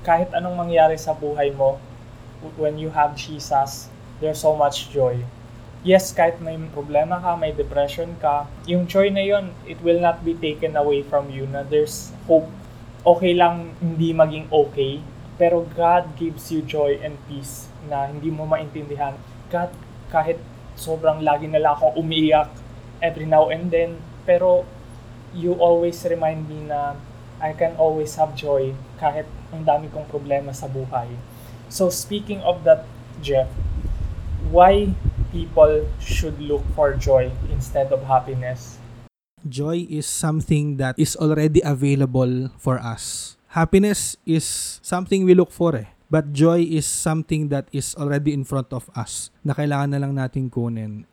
Kahit 0.04 0.34
anong 0.34 0.58
mangyari 0.58 0.98
sa 0.98 1.16
buhay 1.16 1.54
mo, 1.54 1.80
when 2.58 2.76
you 2.76 2.90
have 2.92 3.14
Jesus, 3.14 3.88
there's 4.18 4.42
so 4.42 4.52
much 4.52 4.92
joy 4.92 5.22
yes, 5.82 6.14
kahit 6.14 6.38
may 6.38 6.54
problema 6.70 7.18
ka, 7.18 7.34
may 7.34 7.50
depression 7.50 8.14
ka, 8.22 8.46
yung 8.70 8.86
joy 8.86 9.10
na 9.10 9.22
yon 9.22 9.50
it 9.66 9.78
will 9.82 9.98
not 9.98 10.22
be 10.22 10.34
taken 10.38 10.78
away 10.78 11.02
from 11.02 11.28
you 11.28 11.46
na 11.50 11.66
there's 11.66 12.14
hope. 12.30 12.46
Okay 13.02 13.34
lang 13.34 13.74
hindi 13.82 14.14
maging 14.14 14.46
okay, 14.54 15.02
pero 15.34 15.66
God 15.74 16.14
gives 16.14 16.54
you 16.54 16.62
joy 16.62 17.02
and 17.02 17.18
peace 17.26 17.66
na 17.90 18.06
hindi 18.06 18.30
mo 18.30 18.46
maintindihan. 18.46 19.18
God, 19.50 19.74
kahit 20.14 20.38
sobrang 20.82 21.22
lagi 21.22 21.46
na 21.46 21.62
lang 21.62 21.78
ako 21.78 22.02
umiiyak 22.02 22.50
every 22.98 23.30
now 23.30 23.46
and 23.54 23.70
then, 23.70 24.02
pero 24.26 24.66
you 25.30 25.54
always 25.62 26.02
remind 26.02 26.50
me 26.50 26.66
na 26.66 26.98
I 27.38 27.54
can 27.54 27.78
always 27.78 28.18
have 28.18 28.34
joy 28.34 28.74
kahit 28.98 29.30
ang 29.54 29.62
dami 29.62 29.86
kong 29.94 30.10
problema 30.10 30.50
sa 30.50 30.66
buhay. 30.66 31.10
So 31.70 31.86
speaking 31.86 32.42
of 32.42 32.66
that, 32.66 32.82
Jeff, 33.22 33.46
why 34.50 34.94
people 35.30 35.86
should 36.02 36.42
look 36.42 36.66
for 36.74 36.98
joy 36.98 37.30
instead 37.48 37.94
of 37.94 38.04
happiness? 38.10 38.82
Joy 39.42 39.86
is 39.90 40.06
something 40.06 40.78
that 40.78 40.94
is 40.98 41.18
already 41.18 41.62
available 41.66 42.54
for 42.58 42.78
us. 42.78 43.34
Happiness 43.58 44.14
is 44.26 44.78
something 44.82 45.26
we 45.26 45.34
look 45.34 45.50
for 45.50 45.74
eh. 45.74 45.91
But 46.12 46.36
joy 46.36 46.68
is 46.68 46.84
something 46.84 47.48
that 47.48 47.72
is 47.72 47.96
already 47.96 48.36
in 48.36 48.44
front 48.44 48.68
of 48.76 48.92
us 48.92 49.32
na 49.40 49.56
kailangan 49.56 49.96
na 49.96 50.00
lang 50.04 50.12
natin 50.12 50.52
kunin. 50.52 51.08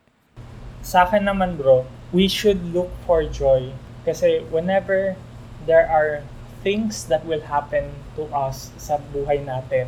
Sa 0.84 1.08
akin 1.08 1.24
naman 1.24 1.56
bro, 1.56 1.88
we 2.12 2.28
should 2.28 2.60
look 2.76 2.92
for 3.08 3.24
joy. 3.24 3.72
Kasi 4.04 4.44
whenever 4.52 5.16
there 5.64 5.88
are 5.88 6.20
things 6.60 7.08
that 7.08 7.24
will 7.24 7.48
happen 7.48 7.96
to 8.20 8.28
us 8.36 8.76
sa 8.76 9.00
buhay 9.16 9.40
natin, 9.40 9.88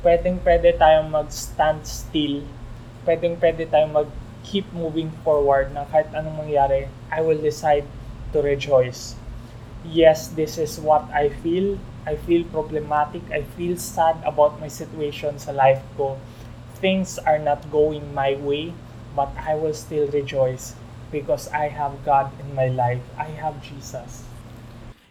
pwedeng 0.00 0.40
pwede 0.40 0.72
tayong 0.80 1.12
mag-stand 1.12 1.84
still 1.84 2.40
pwedeng 3.06 3.38
pwede 3.38 3.70
tayong 3.70 3.94
mag 3.94 4.10
keep 4.42 4.66
moving 4.74 5.10
forward 5.22 5.70
na 5.74 5.86
kahit 5.90 6.10
anong 6.14 6.46
mangyari, 6.46 6.86
I 7.10 7.22
will 7.22 7.38
decide 7.38 7.86
to 8.30 8.38
rejoice. 8.38 9.18
Yes, 9.82 10.30
this 10.30 10.54
is 10.54 10.78
what 10.78 11.06
I 11.10 11.34
feel. 11.42 11.78
I 12.06 12.14
feel 12.14 12.46
problematic. 12.54 13.26
I 13.34 13.42
feel 13.58 13.74
sad 13.74 14.14
about 14.22 14.62
my 14.62 14.70
situation 14.70 15.42
sa 15.42 15.50
life 15.50 15.82
ko. 15.98 16.14
Things 16.78 17.18
are 17.18 17.42
not 17.42 17.66
going 17.74 18.14
my 18.14 18.38
way, 18.38 18.70
but 19.18 19.34
I 19.34 19.58
will 19.58 19.74
still 19.74 20.06
rejoice 20.14 20.78
because 21.10 21.50
I 21.50 21.66
have 21.66 21.98
God 22.06 22.30
in 22.38 22.54
my 22.54 22.70
life. 22.70 23.02
I 23.18 23.26
have 23.42 23.58
Jesus. 23.58 24.22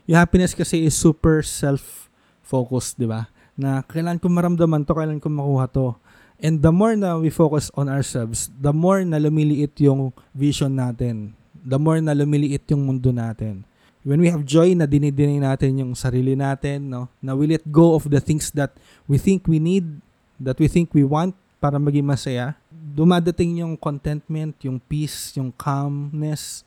Yung 0.08 0.24
happiness 0.24 0.56
kasi 0.56 0.88
is 0.88 0.96
super 0.96 1.44
self-focused, 1.44 2.96
di 2.96 3.10
ba? 3.10 3.28
Na 3.60 3.84
kailan 3.84 4.22
ko 4.22 4.32
maramdaman 4.32 4.88
to, 4.88 4.96
kailan 4.96 5.20
ko 5.20 5.28
makuha 5.28 5.68
to. 5.76 6.00
And 6.40 6.64
the 6.64 6.72
more 6.72 6.96
na 6.96 7.20
we 7.20 7.28
focus 7.28 7.72
on 7.76 7.92
ourselves, 7.92 8.48
the 8.56 8.72
more 8.72 9.04
na 9.04 9.20
lumiliit 9.20 9.76
yung 9.84 10.16
vision 10.32 10.80
natin. 10.80 11.36
The 11.60 11.82
more 11.82 12.00
na 12.00 12.16
lumiliit 12.16 12.70
yung 12.72 12.88
mundo 12.88 13.10
natin. 13.12 13.68
When 14.06 14.22
we 14.22 14.30
have 14.30 14.46
joy 14.46 14.78
na 14.78 14.86
dinidinay 14.86 15.42
natin 15.42 15.82
yung 15.82 15.98
sarili 15.98 16.38
natin, 16.38 16.94
no? 16.94 17.10
na 17.18 17.34
we 17.34 17.50
let 17.50 17.66
go 17.66 17.98
of 17.98 18.06
the 18.06 18.22
things 18.22 18.54
that 18.54 18.78
we 19.10 19.18
think 19.18 19.50
we 19.50 19.58
need, 19.58 19.98
that 20.38 20.62
we 20.62 20.70
think 20.70 20.94
we 20.94 21.02
want 21.02 21.34
para 21.58 21.82
maging 21.82 22.06
masaya, 22.06 22.54
dumadating 22.70 23.66
yung 23.66 23.74
contentment, 23.74 24.54
yung 24.62 24.78
peace, 24.78 25.34
yung 25.42 25.50
calmness 25.50 26.62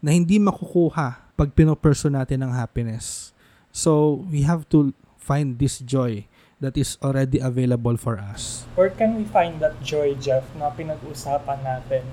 na 0.00 0.16
hindi 0.16 0.40
makukuha 0.40 1.28
pag 1.36 1.48
pinoperso 1.52 2.08
natin 2.08 2.40
ang 2.40 2.56
happiness. 2.56 3.36
So, 3.68 4.24
we 4.32 4.48
have 4.48 4.64
to 4.72 4.96
find 5.20 5.60
this 5.60 5.84
joy 5.84 6.24
that 6.56 6.80
is 6.80 6.96
already 7.04 7.36
available 7.36 8.00
for 8.00 8.16
us. 8.16 8.64
Where 8.80 8.88
can 8.88 9.12
we 9.20 9.28
find 9.28 9.60
that 9.60 9.76
joy, 9.84 10.16
Jeff, 10.16 10.48
na 10.56 10.72
pinag-usapan 10.72 11.60
natin? 11.60 12.08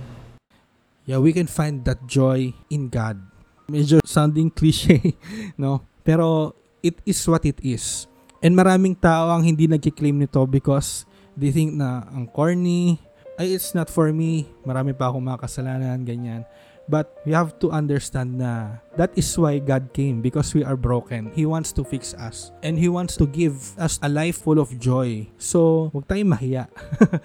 Yeah, 1.08 1.24
we 1.24 1.32
can 1.32 1.48
find 1.48 1.88
that 1.88 2.04
joy 2.12 2.52
in 2.68 2.92
God. 2.92 3.35
Medyo 3.66 4.02
sounding 4.06 4.54
cliche, 4.54 5.18
no? 5.62 5.82
Pero 6.06 6.54
it 6.86 7.02
is 7.06 7.18
what 7.26 7.42
it 7.46 7.58
is. 7.66 8.06
And 8.46 8.54
maraming 8.54 9.02
tao 9.02 9.34
ang 9.34 9.42
hindi 9.42 9.66
nagkiklaim 9.66 10.22
nito 10.22 10.46
because 10.46 11.10
they 11.34 11.50
think 11.50 11.74
na 11.74 12.06
ang 12.14 12.30
corny, 12.30 13.02
ay 13.42 13.58
it's 13.58 13.74
not 13.74 13.90
for 13.90 14.14
me, 14.14 14.46
marami 14.64 14.94
pa 14.94 15.10
akong 15.10 15.26
mga 15.26 15.42
kasalanan, 15.42 16.06
ganyan. 16.06 16.46
But 16.86 17.18
we 17.26 17.34
have 17.34 17.58
to 17.66 17.74
understand 17.74 18.38
na 18.38 18.78
that 18.94 19.10
is 19.18 19.26
why 19.34 19.58
God 19.58 19.90
came 19.98 20.22
because 20.22 20.54
we 20.54 20.62
are 20.62 20.78
broken. 20.78 21.34
He 21.34 21.50
wants 21.50 21.74
to 21.74 21.82
fix 21.82 22.14
us 22.14 22.54
and 22.62 22.78
He 22.78 22.86
wants 22.86 23.18
to 23.18 23.26
give 23.26 23.74
us 23.82 23.98
a 24.06 24.10
life 24.10 24.46
full 24.46 24.62
of 24.62 24.70
joy. 24.78 25.26
So, 25.42 25.90
huwag 25.90 26.06
tayong 26.06 26.38
mahiya. 26.38 26.70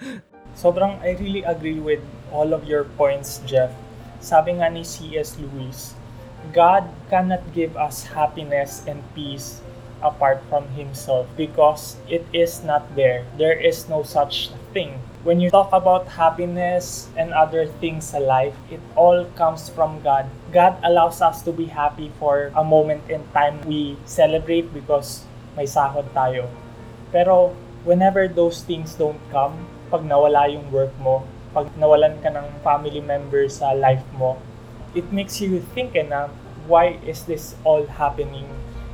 Sobrang 0.61 0.97
I 1.05 1.13
really 1.21 1.45
agree 1.45 1.77
with 1.77 2.01
all 2.33 2.57
of 2.57 2.65
your 2.65 2.89
points, 2.97 3.45
Jeff. 3.45 3.69
Sabi 4.17 4.57
nga 4.57 4.73
ni 4.73 4.81
C.S. 4.81 5.37
Lewis, 5.37 5.93
God 6.49 6.89
cannot 7.13 7.53
give 7.53 7.77
us 7.77 8.09
happiness 8.09 8.81
and 8.89 9.05
peace 9.13 9.61
apart 10.01 10.41
from 10.49 10.65
Himself 10.73 11.29
because 11.37 11.95
it 12.09 12.25
is 12.33 12.65
not 12.65 12.83
there. 12.97 13.23
There 13.37 13.53
is 13.53 13.85
no 13.87 14.01
such 14.01 14.49
thing. 14.73 14.97
When 15.21 15.37
you 15.37 15.53
talk 15.53 15.69
about 15.69 16.17
happiness 16.17 17.07
and 17.13 17.29
other 17.29 17.69
things 17.77 18.13
in 18.17 18.25
life, 18.25 18.57
it 18.73 18.81
all 18.97 19.29
comes 19.37 19.69
from 19.69 20.01
God. 20.01 20.25
God 20.51 20.81
allows 20.81 21.21
us 21.21 21.45
to 21.45 21.53
be 21.53 21.69
happy 21.69 22.11
for 22.17 22.49
a 22.57 22.65
moment 22.65 23.05
in 23.05 23.21
time. 23.29 23.61
We 23.69 24.01
celebrate 24.09 24.73
because 24.73 25.29
may 25.53 25.69
sahod 25.69 26.09
tayo. 26.17 26.49
Pero 27.13 27.53
whenever 27.85 28.25
those 28.25 28.65
things 28.65 28.97
don't 28.97 29.21
come, 29.29 29.53
pag 29.93 30.01
nawala 30.01 30.49
yung 30.49 30.65
work 30.73 30.91
mo, 30.97 31.21
pag 31.53 31.69
nawalan 31.77 32.17
ka 32.23 32.33
ng 32.33 32.47
family 32.65 33.03
member 33.03 33.45
sa 33.45 33.75
life 33.77 34.03
mo, 34.17 34.41
it 34.95 35.11
makes 35.11 35.41
you 35.41 35.59
think 35.73 35.95
eh, 35.95 36.05
why 36.67 36.99
is 37.05 37.23
this 37.25 37.55
all 37.63 37.85
happening 37.87 38.47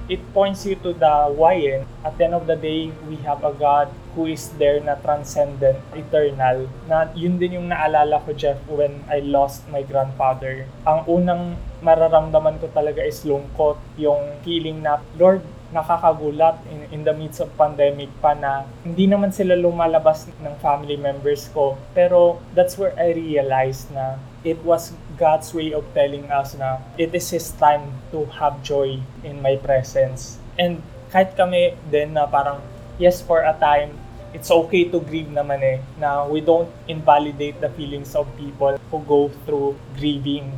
it 0.10 0.24
points 0.34 0.66
you 0.66 0.76
to 0.84 0.96
the 0.96 1.32
why. 1.36 1.60
And 1.60 1.84
at 2.04 2.18
the 2.18 2.26
end 2.26 2.36
of 2.36 2.48
the 2.48 2.56
day, 2.56 2.92
we 3.08 3.16
have 3.28 3.44
a 3.44 3.54
God 3.54 3.92
who 4.16 4.26
is 4.26 4.50
there 4.56 4.80
na 4.80 4.96
transcendent, 4.96 5.80
eternal. 5.94 6.68
Na 6.88 7.12
yun 7.14 7.38
din 7.38 7.60
yung 7.60 7.68
naalala 7.70 8.24
ko, 8.24 8.34
Jeff, 8.34 8.58
when 8.72 9.04
I 9.12 9.20
lost 9.20 9.68
my 9.70 9.84
grandfather. 9.84 10.66
Ang 10.88 11.06
unang 11.06 11.44
mararamdaman 11.84 12.58
ko 12.64 12.72
talaga 12.72 13.04
is 13.04 13.22
lungkot. 13.28 13.78
Yung 14.00 14.42
feeling 14.42 14.82
na, 14.82 15.04
Lord, 15.20 15.44
nakakagulat 15.68 16.56
in, 16.72 16.88
in 16.96 17.02
the 17.04 17.12
midst 17.12 17.44
of 17.44 17.52
pandemic 17.60 18.08
pa 18.24 18.32
na 18.32 18.64
hindi 18.88 19.04
naman 19.04 19.36
sila 19.36 19.52
lumalabas 19.60 20.32
ng 20.40 20.56
family 20.64 20.96
members 20.96 21.52
ko. 21.52 21.76
Pero 21.92 22.40
that's 22.56 22.80
where 22.80 22.96
I 22.96 23.12
realized 23.12 23.92
na 23.92 24.16
it 24.48 24.64
was 24.64 24.96
God's 25.18 25.50
way 25.54 25.74
of 25.74 25.84
telling 25.98 26.30
us 26.30 26.54
na 26.54 26.78
it 26.96 27.12
is 27.12 27.34
His 27.34 27.50
time 27.58 27.98
to 28.14 28.30
have 28.38 28.62
joy 28.62 29.02
in 29.26 29.42
my 29.42 29.58
presence. 29.58 30.38
And 30.58 30.86
kahit 31.10 31.34
kami 31.34 31.74
din 31.90 32.14
na 32.14 32.30
parang, 32.30 32.62
yes, 33.02 33.20
for 33.22 33.42
a 33.42 33.58
time, 33.58 33.98
it's 34.32 34.54
okay 34.54 34.86
to 34.94 35.02
grieve 35.02 35.34
naman 35.34 35.66
eh. 35.66 35.80
Na 35.98 36.30
we 36.30 36.40
don't 36.40 36.70
invalidate 36.86 37.58
the 37.58 37.74
feelings 37.74 38.14
of 38.14 38.30
people 38.38 38.78
who 38.94 38.98
go 39.10 39.34
through 39.50 39.74
grieving. 39.98 40.54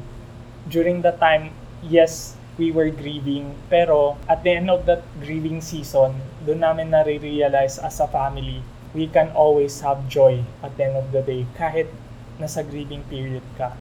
During 0.67 1.01
the 1.01 1.15
time, 1.15 1.55
yes, 1.87 2.35
we 2.59 2.75
were 2.75 2.91
grieving. 2.91 3.55
Pero 3.71 4.19
at 4.27 4.43
the 4.43 4.59
end 4.59 4.67
of 4.67 4.83
that 4.85 5.07
grieving 5.23 5.63
season, 5.63 6.19
doon 6.43 6.59
namin 6.59 6.91
nare-realize 6.91 7.79
as 7.79 8.03
a 8.03 8.07
family, 8.11 8.59
we 8.91 9.07
can 9.07 9.31
always 9.31 9.79
have 9.79 10.03
joy 10.11 10.43
at 10.59 10.75
the 10.75 10.83
end 10.91 10.97
of 10.99 11.15
the 11.15 11.23
day 11.23 11.47
kahit 11.55 11.87
nasa 12.35 12.65
grieving 12.65 13.05
period 13.07 13.43
ka. 13.55 13.78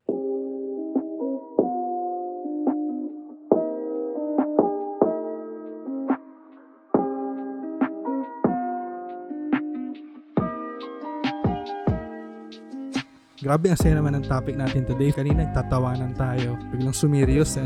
Grabe 13.49 13.73
ang 13.73 13.81
saya 13.81 13.97
naman 13.97 14.13
ng 14.13 14.29
topic 14.29 14.61
natin 14.61 14.85
today. 14.85 15.09
Kanina 15.09 15.41
nagtatawanan 15.49 16.13
tayo. 16.21 16.61
Biglang 16.69 16.93
sumirius. 16.93 17.57
Eh. 17.57 17.65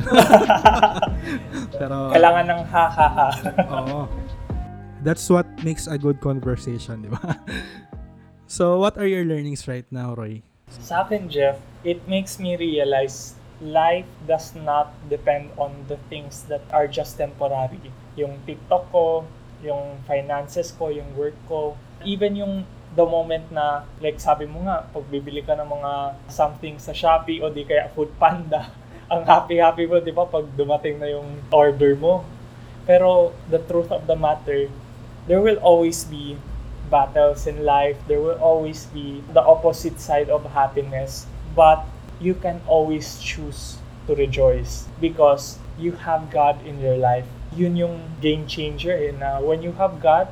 Pero, 1.83 2.14
Kailangan 2.14 2.55
ng 2.55 2.62
ha-ha-ha. 2.71 3.29
oo. 3.83 4.07
That's 5.03 5.27
what 5.27 5.42
makes 5.66 5.90
a 5.90 5.99
good 5.99 6.23
conversation, 6.23 7.03
di 7.03 7.11
ba? 7.11 7.18
so, 8.47 8.79
what 8.79 8.95
are 8.95 9.11
your 9.11 9.27
learnings 9.27 9.66
right 9.66 9.83
now, 9.90 10.14
Roy? 10.14 10.47
Sa 10.71 11.03
akin, 11.03 11.27
Jeff, 11.27 11.59
it 11.83 11.99
makes 12.07 12.38
me 12.38 12.55
realize 12.55 13.35
life 13.59 14.07
does 14.31 14.55
not 14.55 14.95
depend 15.11 15.51
on 15.59 15.75
the 15.90 15.99
things 16.07 16.47
that 16.47 16.62
are 16.71 16.87
just 16.87 17.18
temporary. 17.18 17.90
Yung 18.14 18.38
TikTok 18.47 18.87
ko, 18.95 19.27
yung 19.66 19.99
finances 20.07 20.71
ko, 20.79 20.95
yung 20.95 21.11
work 21.18 21.35
ko, 21.51 21.75
even 22.07 22.38
yung 22.38 22.71
the 22.92 23.07
moment 23.07 23.48
na, 23.48 23.88
like 24.00 24.20
sabi 24.20 24.44
mo 24.44 24.64
nga, 24.68 24.85
pag 24.92 25.05
bibili 25.09 25.40
ka 25.40 25.57
ng 25.57 25.68
mga 25.68 25.92
something 26.28 26.76
sa 26.76 26.92
Shopee 26.92 27.40
o 27.40 27.48
di 27.48 27.64
kaya 27.64 27.88
Food 27.92 28.12
Panda, 28.20 28.68
ang 29.12 29.24
happy-happy 29.24 29.88
mo, 29.88 30.00
di 30.00 30.12
ba, 30.12 30.28
pag 30.28 30.44
dumating 30.57 31.00
na 31.00 31.09
yung 31.09 31.40
order 31.52 31.96
mo. 31.96 32.24
Pero 32.85 33.33
the 33.48 33.61
truth 33.64 33.88
of 33.88 34.05
the 34.11 34.16
matter, 34.16 34.68
there 35.28 35.40
will 35.40 35.61
always 35.62 36.05
be 36.05 36.37
battles 36.92 37.48
in 37.48 37.64
life. 37.64 37.96
There 38.09 38.20
will 38.20 38.37
always 38.37 38.85
be 38.92 39.24
the 39.33 39.40
opposite 39.40 39.96
side 39.96 40.28
of 40.28 40.44
happiness. 40.52 41.24
But 41.57 41.85
you 42.20 42.35
can 42.35 42.61
always 42.68 43.16
choose 43.20 43.81
to 44.07 44.14
rejoice 44.14 44.88
because 45.00 45.59
you 45.78 45.92
have 46.05 46.28
God 46.28 46.61
in 46.66 46.81
your 46.81 46.96
life. 46.96 47.24
Yun 47.57 47.76
yung 47.76 47.96
game 48.20 48.48
changer 48.48 48.92
eh, 48.92 49.12
na 49.12 49.40
when 49.40 49.62
you 49.62 49.72
have 49.76 50.00
God, 50.00 50.28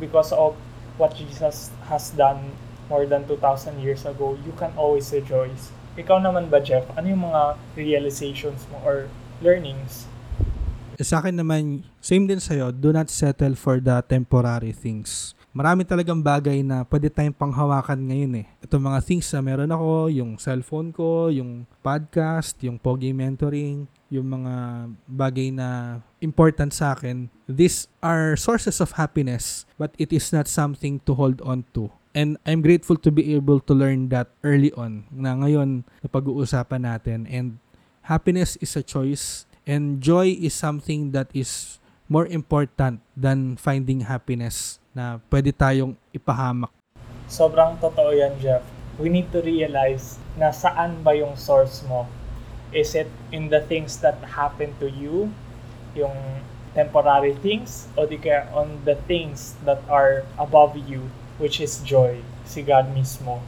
because 0.00 0.32
of 0.32 0.56
what 1.02 1.18
Jesus 1.18 1.74
has 1.90 2.14
done 2.14 2.54
more 2.86 3.10
than 3.10 3.26
2,000 3.26 3.82
years 3.82 4.06
ago, 4.06 4.38
you 4.46 4.54
can 4.54 4.70
always 4.78 5.10
rejoice. 5.10 5.74
Ikaw 5.98 6.22
naman 6.22 6.46
ba, 6.46 6.62
Jeff? 6.62 6.86
Ano 6.94 7.10
yung 7.10 7.26
mga 7.26 7.58
realizations 7.74 8.62
mo 8.70 8.78
or 8.86 9.10
learnings? 9.42 10.06
Eh, 10.94 11.02
sa 11.02 11.18
akin 11.18 11.42
naman, 11.42 11.82
same 11.98 12.30
din 12.30 12.38
sa'yo, 12.38 12.70
do 12.70 12.94
not 12.94 13.10
settle 13.10 13.58
for 13.58 13.82
the 13.82 13.98
temporary 14.06 14.70
things. 14.70 15.34
Marami 15.52 15.84
talagang 15.84 16.24
bagay 16.24 16.64
na 16.64 16.80
pwede 16.88 17.12
tayong 17.12 17.36
panghawakan 17.36 18.08
ngayon 18.08 18.40
eh. 18.40 18.46
Ito 18.64 18.80
mga 18.80 19.04
things 19.04 19.28
na 19.36 19.44
meron 19.44 19.68
ako, 19.68 20.08
yung 20.08 20.40
cellphone 20.40 20.96
ko, 20.96 21.28
yung 21.28 21.68
podcast, 21.84 22.56
yung 22.64 22.80
Pogi 22.80 23.12
Mentoring, 23.12 23.84
yung 24.08 24.32
mga 24.32 24.54
bagay 25.04 25.52
na 25.52 26.00
important 26.24 26.72
sa 26.72 26.96
akin. 26.96 27.28
These 27.44 27.84
are 28.00 28.32
sources 28.32 28.80
of 28.80 28.96
happiness, 28.96 29.68
but 29.76 29.92
it 30.00 30.08
is 30.08 30.32
not 30.32 30.48
something 30.48 31.04
to 31.04 31.12
hold 31.12 31.44
on 31.44 31.68
to. 31.76 31.92
And 32.16 32.40
I'm 32.48 32.64
grateful 32.64 32.96
to 33.04 33.12
be 33.12 33.36
able 33.36 33.60
to 33.68 33.76
learn 33.76 34.08
that 34.08 34.32
early 34.40 34.72
on 34.72 35.04
na 35.12 35.36
ngayon 35.36 35.84
na 36.00 36.08
pag-uusapan 36.08 36.88
natin. 36.88 37.28
And 37.28 37.60
happiness 38.08 38.56
is 38.64 38.72
a 38.72 38.80
choice 38.80 39.44
and 39.68 40.00
joy 40.00 40.32
is 40.32 40.56
something 40.56 41.12
that 41.12 41.28
is 41.36 41.76
more 42.08 42.24
important 42.24 43.04
than 43.12 43.60
finding 43.60 44.08
happiness 44.08 44.81
na 44.92 45.18
pwede 45.32 45.52
tayong 45.52 45.96
ipahamak. 46.12 46.70
Sobrang 47.28 47.80
totoo 47.80 48.12
yan, 48.12 48.36
Jeff. 48.40 48.64
We 49.00 49.08
need 49.08 49.32
to 49.32 49.40
realize 49.40 50.20
na 50.36 50.52
saan 50.52 51.00
ba 51.00 51.16
yung 51.16 51.36
source 51.36 51.80
mo. 51.88 52.04
Is 52.72 52.96
it 52.96 53.08
in 53.32 53.52
the 53.52 53.60
things 53.64 54.00
that 54.00 54.16
happen 54.24 54.72
to 54.80 54.88
you, 54.88 55.28
yung 55.92 56.16
temporary 56.72 57.36
things, 57.44 57.88
o 57.96 58.08
di 58.08 58.16
kaya 58.16 58.48
on 58.56 58.80
the 58.88 58.96
things 59.08 59.56
that 59.64 59.80
are 59.88 60.24
above 60.40 60.76
you, 60.88 61.04
which 61.36 61.60
is 61.60 61.80
joy, 61.84 62.16
si 62.48 62.64
God 62.64 62.88
mismo. 62.96 63.40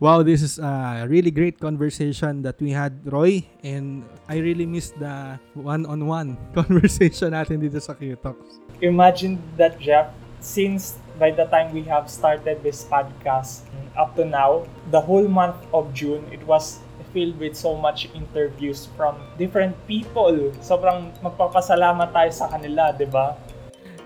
Wow, 0.00 0.24
this 0.24 0.40
is 0.40 0.56
a 0.56 1.04
really 1.04 1.28
great 1.28 1.60
conversation 1.60 2.40
that 2.40 2.56
we 2.56 2.72
had, 2.72 3.04
Roy. 3.04 3.44
And 3.60 4.08
I 4.32 4.40
really 4.40 4.64
missed 4.64 4.96
the 4.96 5.36
one-on-one 5.52 6.40
conversation 6.56 7.36
natin 7.36 7.60
dito 7.60 7.76
sa 7.84 7.92
Q-Talks. 7.92 8.64
Imagine 8.80 9.36
that, 9.60 9.76
Jeff, 9.76 10.08
since 10.40 10.96
by 11.20 11.28
the 11.28 11.44
time 11.52 11.68
we 11.76 11.84
have 11.84 12.08
started 12.08 12.64
this 12.64 12.80
podcast 12.88 13.68
up 13.92 14.16
to 14.16 14.24
now, 14.24 14.64
the 14.88 15.00
whole 15.00 15.28
month 15.28 15.60
of 15.76 15.92
June, 15.92 16.24
it 16.32 16.40
was 16.48 16.80
filled 17.12 17.36
with 17.36 17.52
so 17.52 17.76
much 17.76 18.08
interviews 18.16 18.88
from 18.96 19.20
different 19.36 19.76
people. 19.84 20.32
Sobrang 20.64 21.12
magpapasalamat 21.20 22.08
tayo 22.08 22.32
sa 22.32 22.48
kanila, 22.48 22.88
di 22.96 23.04
ba? 23.04 23.36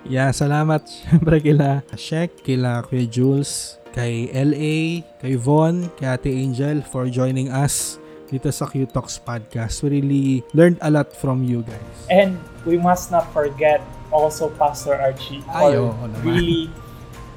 Yeah, 0.02 0.34
salamat 0.34 0.82
syempre 1.06 1.38
kila 1.38 1.86
Shek, 1.94 2.42
kila 2.42 2.82
Kuya 2.82 3.06
Jules, 3.06 3.78
kay 3.94 4.26
LA, 4.34 5.06
kay 5.22 5.38
Von, 5.38 5.86
kay 5.94 6.18
Ate 6.18 6.34
Angel 6.34 6.82
for 6.82 7.06
joining 7.06 7.46
us 7.46 8.02
dito 8.26 8.50
sa 8.50 8.66
Q 8.66 8.90
Talks 8.90 9.22
podcast. 9.22 9.86
We 9.86 10.02
really 10.02 10.26
learned 10.50 10.82
a 10.82 10.90
lot 10.90 11.14
from 11.14 11.46
you 11.46 11.62
guys. 11.62 11.96
And 12.10 12.42
we 12.66 12.74
must 12.74 13.14
not 13.14 13.30
forget 13.30 13.78
also 14.14 14.46
Pastor 14.54 14.94
Archie 14.94 15.42
Ay, 15.50 15.74
for 15.74 15.90
oo 15.90 16.06
naman. 16.06 16.22
really 16.22 16.70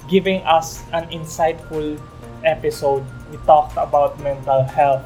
giving 0.06 0.46
us 0.46 0.86
an 0.94 1.10
insightful 1.10 1.98
episode. 2.46 3.02
We 3.28 3.42
talked 3.44 3.76
about 3.76 4.22
mental 4.22 4.62
health. 4.64 5.04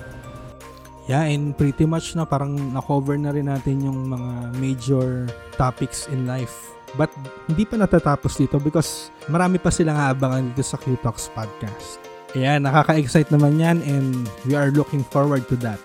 Yeah, 1.09 1.25
and 1.25 1.57
pretty 1.57 1.89
much 1.89 2.13
na 2.13 2.27
parang 2.27 2.53
na-cover 2.75 3.17
na 3.17 3.33
rin 3.33 3.49
natin 3.49 3.81
yung 3.81 4.13
mga 4.13 4.31
major 4.61 5.25
topics 5.57 6.05
in 6.11 6.29
life. 6.29 6.53
But 6.93 7.09
hindi 7.47 7.63
pa 7.65 7.79
natatapos 7.79 8.35
dito 8.37 8.59
because 8.59 9.09
marami 9.25 9.57
pa 9.57 9.71
silang 9.71 9.95
aabangan 9.97 10.51
dito 10.53 10.61
sa 10.61 10.75
Q-Talks 10.77 11.31
podcast. 11.33 11.97
Ayan, 12.31 12.63
nakaka-excite 12.63 13.31
naman 13.31 13.59
yan 13.59 13.77
and 13.83 14.29
we 14.45 14.53
are 14.53 14.69
looking 14.71 15.01
forward 15.03 15.47
to 15.49 15.55
that. 15.65 15.79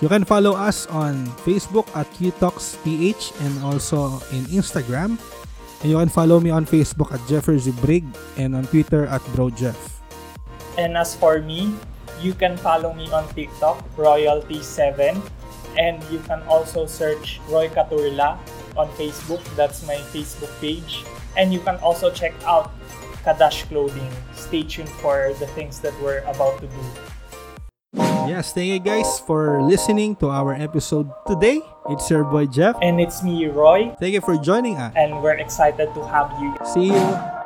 You 0.00 0.08
can 0.08 0.24
follow 0.24 0.56
us 0.56 0.88
on 0.88 1.28
Facebook 1.44 1.84
at 1.92 2.08
QTalksPH 2.16 3.36
and 3.44 3.52
also 3.60 4.16
in 4.32 4.48
Instagram. 4.48 5.20
And 5.84 5.92
you 5.92 6.00
can 6.00 6.08
follow 6.08 6.40
me 6.40 6.48
on 6.48 6.64
Facebook 6.64 7.12
at 7.12 7.20
Jeffersy 7.28 7.72
Brig 7.84 8.08
and 8.40 8.56
on 8.56 8.64
Twitter 8.72 9.04
at 9.04 9.20
BroJeff. 9.36 9.76
And 10.80 10.96
as 10.96 11.12
for 11.12 11.44
me, 11.44 11.76
you 12.16 12.32
can 12.32 12.56
follow 12.56 12.96
me 12.96 13.12
on 13.12 13.28
TikTok, 13.36 13.84
Royalty7. 14.00 15.20
And 15.76 16.00
you 16.08 16.24
can 16.24 16.40
also 16.48 16.86
search 16.88 17.36
Roy 17.52 17.68
Caturla 17.68 18.40
on 18.80 18.88
Facebook. 18.96 19.44
That's 19.52 19.84
my 19.86 20.00
Facebook 20.16 20.52
page. 20.64 21.04
And 21.36 21.52
you 21.52 21.60
can 21.60 21.76
also 21.84 22.08
check 22.08 22.32
out 22.48 22.72
Kadash 23.20 23.68
Clothing. 23.68 24.08
Stay 24.32 24.64
tuned 24.64 24.88
for 25.04 25.36
the 25.36 25.46
things 25.52 25.76
that 25.84 25.92
we're 26.00 26.24
about 26.24 26.56
to 26.64 26.66
do. 26.72 27.09
Yes, 28.30 28.54
thank 28.54 28.70
you 28.70 28.78
guys 28.78 29.18
for 29.18 29.58
listening 29.58 30.14
to 30.22 30.30
our 30.30 30.54
episode 30.54 31.10
today. 31.26 31.58
It's 31.90 32.06
your 32.06 32.22
boy 32.22 32.46
Jeff. 32.46 32.78
And 32.78 33.02
it's 33.02 33.26
me, 33.26 33.50
Roy. 33.50 33.90
Thank 33.98 34.14
you 34.14 34.22
for 34.22 34.38
joining 34.38 34.78
us. 34.78 34.94
And 34.94 35.18
we're 35.18 35.34
excited 35.34 35.90
to 35.98 36.02
have 36.06 36.30
you. 36.38 36.54
See 36.62 36.94
you 36.94 37.39